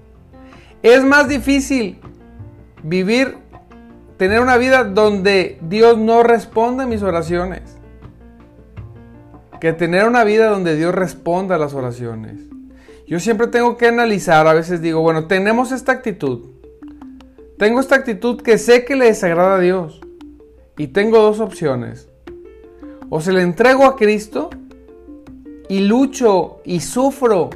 es 0.83 1.01
más 1.05 1.29
difícil 1.29 1.97
vivir, 2.83 3.37
tener 4.17 4.41
una 4.41 4.57
vida 4.57 4.83
donde 4.83 5.57
Dios 5.61 5.97
no 5.97 6.23
responde 6.23 6.83
a 6.83 6.87
mis 6.87 7.01
oraciones 7.01 7.61
que 9.61 9.71
tener 9.71 10.05
una 10.05 10.25
vida 10.25 10.49
donde 10.49 10.75
Dios 10.75 10.93
responda 10.93 11.55
a 11.55 11.57
las 11.57 11.73
oraciones. 11.73 12.33
Yo 13.07 13.21
siempre 13.21 13.47
tengo 13.47 13.77
que 13.77 13.87
analizar, 13.87 14.45
a 14.45 14.53
veces 14.53 14.81
digo, 14.81 14.99
bueno, 14.99 15.27
tenemos 15.27 15.71
esta 15.71 15.93
actitud. 15.93 16.49
Tengo 17.57 17.79
esta 17.79 17.95
actitud 17.95 18.41
que 18.41 18.57
sé 18.57 18.85
que 18.85 18.95
le 18.95 19.05
desagrada 19.05 19.55
a 19.55 19.59
Dios. 19.59 20.01
Y 20.77 20.87
tengo 20.87 21.19
dos 21.19 21.39
opciones. 21.39 22.09
O 23.09 23.21
se 23.21 23.31
le 23.31 23.41
entrego 23.41 23.85
a 23.85 23.95
Cristo 23.95 24.49
y 25.69 25.81
lucho 25.81 26.61
y 26.65 26.79
sufro 26.79 27.49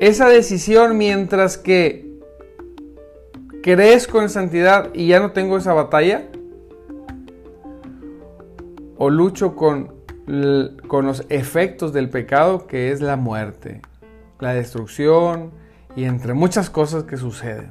esa 0.00 0.28
decisión 0.28 0.96
mientras 0.96 1.58
que 1.58 2.10
crezco 3.62 4.22
en 4.22 4.28
santidad 4.28 4.90
y 4.94 5.08
ya 5.08 5.20
no 5.20 5.32
tengo 5.32 5.58
esa 5.58 5.74
batalla? 5.74 6.26
¿O 8.96 9.10
lucho 9.10 9.54
con, 9.54 9.92
con 10.88 11.06
los 11.06 11.24
efectos 11.28 11.92
del 11.92 12.08
pecado 12.10 12.66
que 12.66 12.92
es 12.92 13.00
la 13.00 13.16
muerte, 13.16 13.82
la 14.38 14.54
destrucción 14.54 15.52
y 15.96 16.04
entre 16.04 16.34
muchas 16.34 16.70
cosas 16.70 17.04
que 17.04 17.16
suceden? 17.16 17.70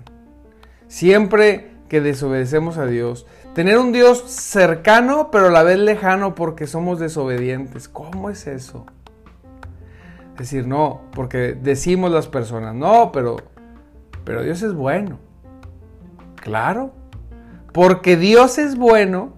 Siempre 0.89 1.71
que 1.87 2.01
desobedecemos 2.01 2.77
a 2.77 2.85
Dios, 2.85 3.25
tener 3.55 3.77
un 3.77 3.93
Dios 3.93 4.23
cercano 4.27 5.29
pero 5.31 5.47
a 5.47 5.51
la 5.51 5.63
vez 5.63 5.79
lejano 5.79 6.35
porque 6.35 6.67
somos 6.67 6.99
desobedientes, 6.99 7.87
¿cómo 7.87 8.29
es 8.29 8.45
eso? 8.45 8.85
decir, 10.39 10.65
no, 10.65 11.01
porque 11.11 11.53
decimos 11.53 12.11
las 12.11 12.27
personas, 12.27 12.73
no, 12.73 13.11
pero, 13.11 13.37
pero 14.23 14.41
Dios 14.41 14.61
es 14.61 14.73
bueno. 14.73 15.19
Claro, 16.35 16.93
porque 17.73 18.15
Dios 18.15 18.57
es 18.57 18.77
bueno, 18.77 19.33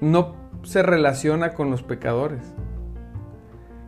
no 0.00 0.34
se 0.62 0.82
relaciona 0.82 1.52
con 1.52 1.70
los 1.70 1.82
pecadores, 1.82 2.40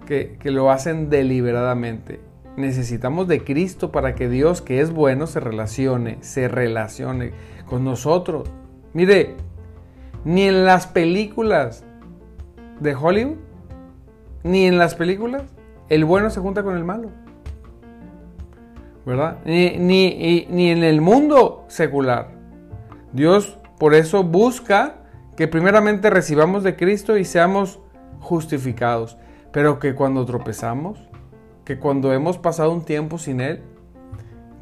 que, 0.07 0.37
que 0.39 0.51
lo 0.51 0.71
hacen 0.71 1.09
deliberadamente. 1.09 2.21
Necesitamos 2.61 3.29
de 3.29 3.43
Cristo 3.43 3.91
para 3.91 4.15
que 4.15 4.29
Dios, 4.29 4.63
que 4.63 4.81
es 4.81 4.93
bueno, 4.93 5.27
se 5.27 5.41
relacione, 5.41 6.19
se 6.21 6.49
relacione 6.49 7.33
con 7.67 7.85
nosotros. 7.85 8.49
Mire, 8.93 9.37
ni 10.25 10.43
en 10.43 10.65
las 10.65 10.87
películas 10.87 11.85
de 12.81 12.95
Hollywood 12.95 13.37
ni 14.43 14.67
en 14.67 14.79
las 14.79 14.95
películas 14.95 15.43
el 15.89 16.05
bueno 16.05 16.31
se 16.31 16.41
junta 16.41 16.63
con 16.63 16.77
el 16.77 16.85
malo. 16.85 17.11
¿Verdad? 19.05 19.39
Ni, 19.45 19.77
ni, 19.77 20.71
en 20.71 20.85
el 20.85 21.01
mundo 21.01 21.65
secular. 21.69 22.29
Dios 23.13 23.59
por 23.79 23.95
eso 23.95 24.23
busca 24.23 24.97
que 25.37 25.49
primeramente 25.49 26.11
recibamos 26.11 26.63
de 26.63 26.77
Cristo 26.77 27.17
y 27.17 27.25
seamos 27.25 27.81
justificados. 28.21 29.17
Pero 29.53 29.81
que 29.81 29.95
cuando 29.95 30.25
tropezamos, 30.27 31.01
que 31.71 31.79
cuando 31.79 32.13
hemos 32.13 32.37
pasado 32.37 32.73
un 32.73 32.85
tiempo 32.85 33.17
sin 33.17 33.41
Él, 33.41 33.63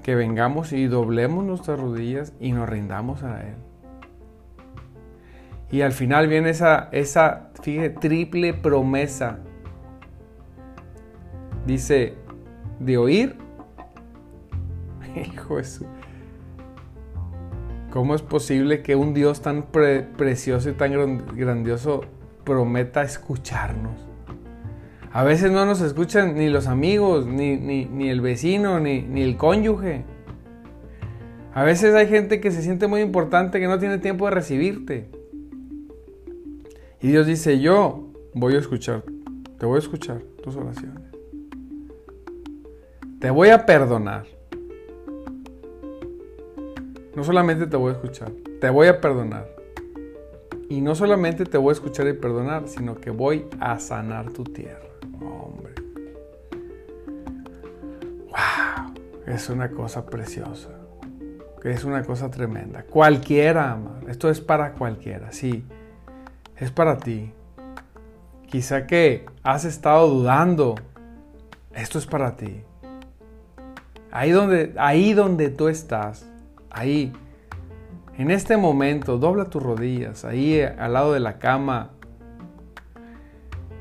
que 0.03 0.15
vengamos 0.15 0.75
y 0.75 0.89
doblemos 0.89 1.43
nuestras 1.43 1.81
rodillas 1.81 2.35
y 2.39 2.53
nos 2.53 2.69
rindamos 2.69 3.23
a 3.23 3.49
Él. 3.49 3.55
Y 5.71 5.81
al 5.81 5.93
final 5.93 6.29
viene 6.29 6.51
esa, 6.51 6.91
esa 6.93 7.49
fíjate, 7.63 7.89
triple 7.89 8.53
promesa 8.53 9.39
Dice, 11.67 12.15
de 12.79 12.99
oír. 12.99 13.39
Hijo 15.17 15.57
de 15.57 15.65
¿Cómo 17.89 18.17
es 18.17 18.21
posible 18.21 18.83
que 18.83 18.97
un 18.97 19.15
Dios 19.15 19.41
tan 19.41 19.63
precioso 19.63 20.69
y 20.69 20.73
tan 20.75 21.25
grandioso 21.35 22.03
prometa 22.45 23.01
escucharnos? 23.01 24.08
A 25.13 25.25
veces 25.25 25.51
no 25.51 25.65
nos 25.65 25.81
escuchan 25.81 26.35
ni 26.35 26.49
los 26.49 26.67
amigos, 26.67 27.27
ni, 27.27 27.57
ni, 27.57 28.09
el 28.11 28.21
vecino, 28.21 28.79
ni, 28.79 29.03
ni 29.03 29.23
el 29.23 29.37
cónyuge. 29.37 30.05
A 31.55 31.65
veces 31.65 31.95
hay 31.95 32.09
gente 32.09 32.41
que 32.41 32.51
se 32.51 32.63
siente 32.63 32.87
muy 32.87 33.01
importante 33.01 33.59
que 33.59 33.67
no 33.67 33.79
tiene 33.79 33.99
tiempo 33.99 34.27
de 34.27 34.33
recibirte. 34.33 35.09
Y 37.01 37.09
Dios 37.09 37.27
dice, 37.27 37.59
yo 37.59 38.13
voy 38.35 38.55
a 38.55 38.59
escuchar, 38.59 39.03
te 39.59 39.67
voy 39.67 39.77
a 39.77 39.79
escuchar 39.79 40.21
tus 40.43 40.57
oraciones. 40.57 41.03
Te 43.19 43.31
voy 43.31 43.49
a 43.49 43.65
perdonar. 43.65 44.27
No 47.17 47.25
solamente 47.25 47.67
te 47.67 47.77
voy 47.77 47.91
a 47.91 47.93
escuchar, 47.95 48.31
te 48.61 48.71
voy 48.71 48.89
a 48.89 49.01
perdonar. 49.01 49.49
Y 50.69 50.83
no 50.83 50.95
solamente 50.95 51.45
te 51.47 51.57
voy 51.57 51.71
a 51.71 51.73
escuchar 51.73 52.07
y 52.09 52.13
perdonar, 52.13 52.69
sino 52.69 52.97
que 52.97 53.11
voy 53.11 53.47
a 53.59 53.79
sanar 53.79 54.31
tu 54.33 54.45
tierra. 54.45 54.88
Hombre. 55.21 55.75
¡Wow! 58.27 58.95
Es 59.27 59.49
una 59.49 59.71
cosa 59.71 60.07
preciosa. 60.07 60.71
Es 61.65 61.85
una 61.85 62.03
cosa 62.03 62.31
tremenda. 62.31 62.83
Cualquiera. 62.85 63.79
Esto 64.09 64.31
es 64.31 64.41
para 64.41 64.73
cualquiera, 64.73 65.33
sí. 65.33 65.65
Es 66.57 66.71
para 66.71 66.97
ti. 66.97 67.33
Quizá 68.47 68.87
que 68.87 69.27
has 69.43 69.65
estado 69.65 70.09
dudando. 70.09 70.77
Esto 71.75 71.99
es 71.99 72.07
para 72.07 72.37
ti. 72.37 72.63
Ahí 74.11 74.31
donde, 74.31 74.75
ahí 74.79 75.13
donde 75.13 75.51
tú 75.51 75.69
estás, 75.69 76.27
ahí, 76.71 77.13
en 78.17 78.31
este 78.31 78.57
momento, 78.57 79.19
dobla 79.19 79.45
tus 79.45 79.63
rodillas, 79.63 80.25
ahí 80.25 80.61
al 80.61 80.95
lado 80.95 81.13
de 81.13 81.21
la 81.21 81.39
cama, 81.39 81.91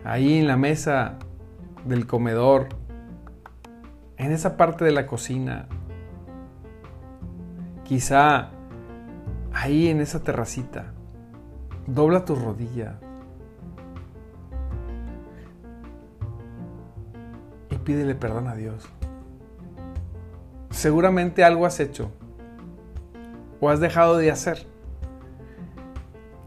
ahí 0.04 0.40
en 0.40 0.48
la 0.48 0.58
mesa 0.58 1.18
del 1.88 2.08
comedor, 2.08 2.70
en 4.18 4.32
esa 4.32 4.58
parte 4.58 4.86
de 4.86 4.92
la 4.92 5.06
cocina, 5.06 5.68
quizá 7.84 8.50
ahí 9.54 9.88
en 9.88 10.02
esa 10.02 10.22
terracita, 10.22 10.94
dobla 11.86 12.26
tus 12.26 12.42
rodillas 12.42 12.96
y 17.70 17.76
pídele 17.78 18.16
perdón 18.16 18.48
a 18.48 18.56
Dios 18.56 18.90
seguramente 20.78 21.44
algo 21.44 21.66
has 21.66 21.80
hecho 21.80 22.12
o 23.60 23.70
has 23.70 23.80
dejado 23.80 24.18
de 24.18 24.30
hacer 24.30 24.68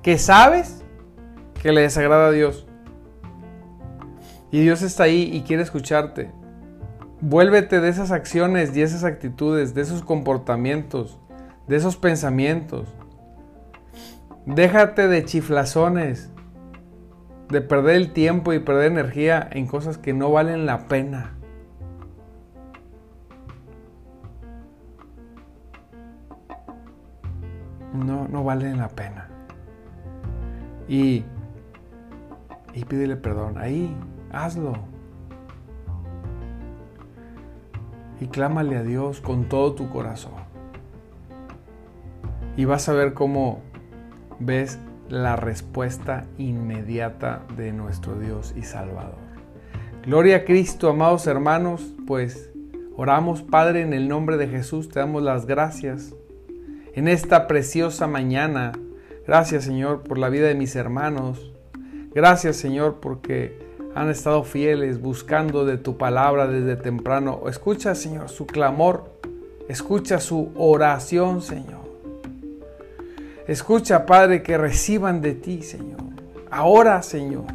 que 0.03 0.19
sabes 0.19 0.85
que 1.61 1.73
le 1.73 1.83
desagrada 1.83 2.29
a 2.29 2.31
Dios. 2.31 2.67
Y 4.51 4.61
Dios 4.61 4.83
está 4.83 5.05
ahí 5.05 5.31
y 5.33 5.43
quiere 5.43 5.63
escucharte. 5.63 6.31
Vuélvete 7.21 7.81
de 7.81 7.89
esas 7.89 8.11
acciones 8.11 8.77
y 8.77 8.83
esas 8.83 9.05
actitudes, 9.05 9.75
de 9.75 9.83
esos 9.83 10.03
comportamientos, 10.03 11.19
de 11.69 11.77
esos 11.77 11.97
pensamientos. 11.97 12.89
Déjate 14.47 15.07
de 15.09 15.25
chiflazones. 15.25 16.31
de 17.51 17.61
perder 17.61 17.97
el 17.97 18.13
tiempo 18.13 18.53
y 18.53 18.61
perder 18.61 18.93
energía 18.93 19.47
en 19.51 19.67
cosas 19.67 19.99
que 19.99 20.13
no 20.13 20.31
valen 20.31 20.67
la 20.67 20.87
pena. 20.87 21.33
No, 27.93 28.29
no 28.29 28.45
valen 28.45 28.79
la 28.79 28.89
pena. 28.89 29.29
Y, 30.89 31.25
y 32.73 32.85
pídele 32.85 33.17
perdón. 33.17 33.59
Ahí, 33.59 33.97
hazlo. 34.33 34.75
Y 38.21 38.27
clámale 38.27 38.77
a 38.77 38.83
Dios 38.83 39.21
con 39.21 39.49
todo 39.49 39.75
tu 39.75 39.89
corazón. 39.89 40.35
Y 42.57 42.65
vas 42.65 42.89
a 42.89 42.93
ver 42.93 43.15
cómo 43.15 43.61
ves 44.39 44.79
la 45.09 45.37
respuesta 45.37 46.27
inmediata 46.39 47.43
de 47.57 47.73
nuestro 47.73 48.19
Dios 48.19 48.55
y 48.57 48.63
Salvador. 48.63 49.19
Gloria 50.05 50.39
a 50.39 50.45
Cristo, 50.45 50.89
amados 50.89 51.27
hermanos, 51.27 51.95
pues 52.07 52.51
oramos, 52.97 53.43
Padre, 53.43 53.83
en 53.83 53.93
el 53.93 54.09
nombre 54.09 54.37
de 54.37 54.49
Jesús, 54.49 54.89
te 54.89 55.01
damos 55.01 55.23
las 55.23 55.47
gracias 55.47 56.15
en 56.95 57.09
esta 57.09 57.47
preciosa 57.47 58.07
mañana. 58.07 58.73
Gracias, 59.27 59.65
Señor, 59.65 60.03
por 60.03 60.19
la 60.19 60.29
vida 60.29 60.47
de 60.47 60.55
mis 60.55 60.75
hermanos. 60.77 61.53
Gracias, 62.15 62.57
Señor, 62.57 62.99
porque 63.01 63.70
han 63.95 64.09
estado 64.09 64.45
fieles 64.45 65.01
buscando 65.01 65.65
de 65.65 65.77
tu 65.77 65.97
palabra 65.97 66.47
desde 66.47 66.77
temprano. 66.77 67.43
Escucha, 67.49 67.95
Señor, 67.95 68.29
su 68.29 68.47
clamor. 68.47 69.11
Escucha 69.69 70.21
su 70.21 70.53
oración, 70.57 71.43
Señor. 71.43 71.81
Escucha, 73.47 74.07
Padre, 74.07 74.43
que 74.43 74.57
reciban 74.57 75.21
de 75.21 75.35
ti, 75.35 75.63
Señor. 75.63 76.01
Ahora, 76.51 77.03
Señor. 77.03 77.47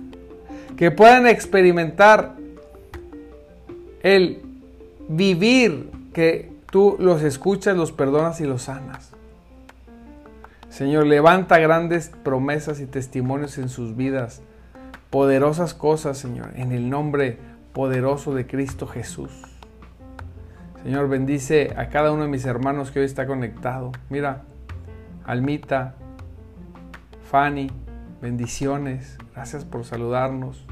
Que 0.75 0.91
puedan 0.91 1.25
experimentar 1.27 2.35
el 4.03 4.41
vivir 5.07 5.89
que 6.13 6.51
tú 6.69 6.97
los 6.99 7.23
escuchas, 7.23 7.77
los 7.77 7.91
perdonas 7.91 8.41
y 8.41 8.45
los 8.45 8.63
sanas. 8.63 9.11
Señor, 10.69 11.07
levanta 11.07 11.59
grandes 11.59 12.11
promesas 12.23 12.81
y 12.81 12.85
testimonios 12.85 13.57
en 13.57 13.69
sus 13.69 13.95
vidas. 13.95 14.41
Poderosas 15.15 15.73
cosas, 15.73 16.17
Señor, 16.17 16.49
en 16.57 16.73
el 16.73 16.89
nombre 16.89 17.37
poderoso 17.71 18.35
de 18.35 18.45
Cristo 18.45 18.85
Jesús. 18.85 19.31
Señor, 20.83 21.07
bendice 21.07 21.73
a 21.77 21.87
cada 21.87 22.11
uno 22.11 22.23
de 22.23 22.27
mis 22.27 22.43
hermanos 22.43 22.91
que 22.91 22.99
hoy 22.99 23.05
está 23.05 23.25
conectado. 23.25 23.93
Mira, 24.09 24.41
Almita, 25.23 25.95
Fanny, 27.31 27.71
bendiciones. 28.21 29.17
Gracias 29.33 29.63
por 29.63 29.85
saludarnos. 29.85 30.65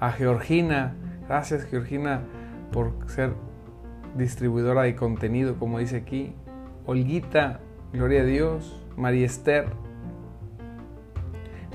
A 0.00 0.10
Georgina, 0.10 0.96
gracias 1.28 1.62
Georgina 1.66 2.22
por 2.72 2.92
ser 3.06 3.32
distribuidora 4.16 4.82
de 4.82 4.96
contenido, 4.96 5.56
como 5.60 5.78
dice 5.78 5.98
aquí. 5.98 6.34
Olguita, 6.84 7.60
gloria 7.92 8.22
a 8.22 8.24
Dios. 8.24 8.84
María 8.96 9.24
Esther. 9.24 9.66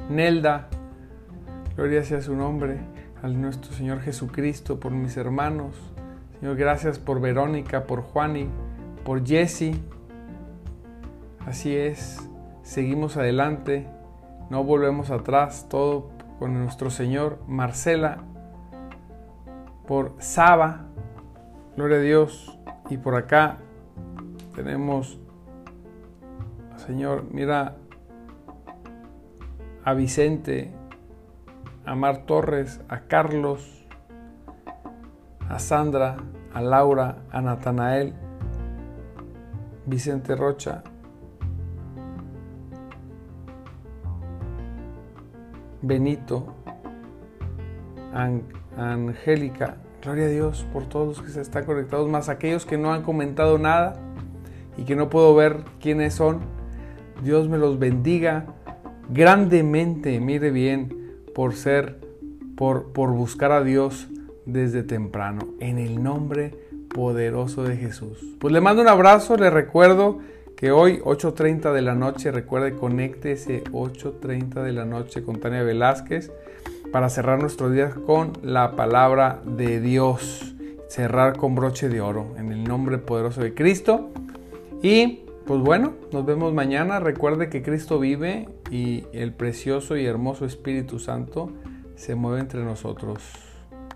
Nelda, 0.10 0.68
gloria 1.78 2.04
sea 2.04 2.22
su 2.22 2.36
nombre. 2.36 2.80
Al 3.24 3.40
nuestro 3.40 3.72
Señor 3.72 4.02
Jesucristo, 4.02 4.80
por 4.80 4.92
mis 4.92 5.16
hermanos. 5.16 5.76
Señor, 6.40 6.58
gracias 6.58 7.00
por 7.00 7.22
Verónica, 7.22 7.86
por 7.86 8.02
Juani, 8.02 8.50
por 9.06 9.26
Jesse, 9.26 9.72
Así 11.48 11.74
es, 11.74 12.30
seguimos 12.62 13.16
adelante, 13.16 13.88
no 14.50 14.66
volvemos 14.66 15.12
atrás, 15.12 15.68
todo 15.70 16.10
con 16.40 16.54
nuestro 16.54 16.90
Señor. 16.90 17.40
Marcela, 17.48 18.18
por 19.88 20.16
Saba, 20.20 20.88
gloria 21.78 22.00
a 22.00 22.02
Dios. 22.02 22.60
Y 22.90 22.98
por 22.98 23.16
acá 23.16 23.60
tenemos, 24.58 25.18
Señor, 26.86 27.24
mira 27.32 27.78
a 29.86 29.94
Vicente, 29.94 30.74
a 31.88 31.96
Mar 31.96 32.26
Torres, 32.26 32.82
a 32.90 33.00
Carlos, 33.08 33.86
a 35.48 35.58
Sandra, 35.58 36.18
a 36.54 36.62
Laura, 36.62 37.20
a 37.32 37.42
Natanael, 37.42 38.14
Vicente 39.86 40.36
Rocha, 40.36 40.84
Benito, 45.82 46.54
Angélica, 48.76 49.78
gloria 50.04 50.26
a 50.26 50.30
Dios 50.30 50.68
por 50.74 50.90
todos 50.90 51.08
los 51.08 51.22
que 51.22 51.32
se 51.32 51.40
están 51.40 51.64
conectados, 51.64 52.10
más 52.10 52.28
aquellos 52.28 52.66
que 52.66 52.78
no 52.78 52.92
han 52.92 53.02
comentado 53.02 53.58
nada 53.58 53.94
y 54.76 54.84
que 54.84 54.98
no 54.98 55.10
puedo 55.10 55.34
ver 55.36 55.64
quiénes 55.80 56.16
son. 56.16 56.42
Dios 57.24 57.48
me 57.48 57.58
los 57.58 57.80
bendiga 57.80 58.46
grandemente, 59.10 60.20
mire 60.20 60.52
bien, 60.52 60.97
por 61.38 61.54
ser, 61.54 62.00
por, 62.56 62.94
por 62.94 63.12
buscar 63.12 63.52
a 63.52 63.64
Dios 63.64 64.08
desde 64.48 64.82
temprano, 64.82 65.50
en 65.60 65.78
el 65.78 66.02
nombre 66.02 66.56
poderoso 66.90 67.64
de 67.64 67.78
Jesús. 67.78 68.18
Pues 68.40 68.52
le 68.52 68.60
mando 68.60 68.82
un 68.82 68.88
abrazo, 68.88 69.38
le 69.38 69.52
recuerdo 69.52 70.18
que 70.56 70.72
hoy 70.72 70.98
8.30 70.98 71.74
de 71.74 71.84
la 71.84 71.94
noche, 71.94 72.32
recuerde, 72.32 72.74
conéctese 72.74 73.64
8.30 73.66 74.64
de 74.64 74.72
la 74.72 74.86
noche 74.86 75.22
con 75.22 75.40
Tania 75.40 75.62
Velázquez 75.62 76.32
para 76.92 77.08
cerrar 77.08 77.40
nuestros 77.40 77.72
días 77.72 77.94
con 77.94 78.34
la 78.42 78.76
palabra 78.76 79.40
de 79.46 79.80
Dios, 79.80 80.56
cerrar 80.88 81.38
con 81.38 81.54
broche 81.54 81.88
de 81.88 82.02
oro 82.02 82.34
en 82.40 82.52
el 82.52 82.64
nombre 82.64 82.98
poderoso 82.98 83.42
de 83.42 83.54
Cristo. 83.54 84.10
Y 84.82 85.20
pues 85.46 85.62
bueno, 85.62 85.94
nos 86.12 86.26
vemos 86.26 86.52
mañana. 86.52 87.00
Recuerde 87.00 87.48
que 87.50 87.62
Cristo 87.62 88.00
vive 88.00 88.50
y 88.70 89.06
el 89.14 89.34
precioso 89.34 89.96
y 89.98 90.06
hermoso 90.06 90.46
Espíritu 90.46 91.00
Santo 91.00 91.52
se 91.96 92.16
mueve 92.16 92.40
entre 92.42 92.64
nosotros. 92.64 93.22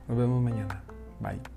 Nos 0.07 0.17
vemos 0.17 0.41
mañana. 0.41 0.83
Bye. 1.19 1.50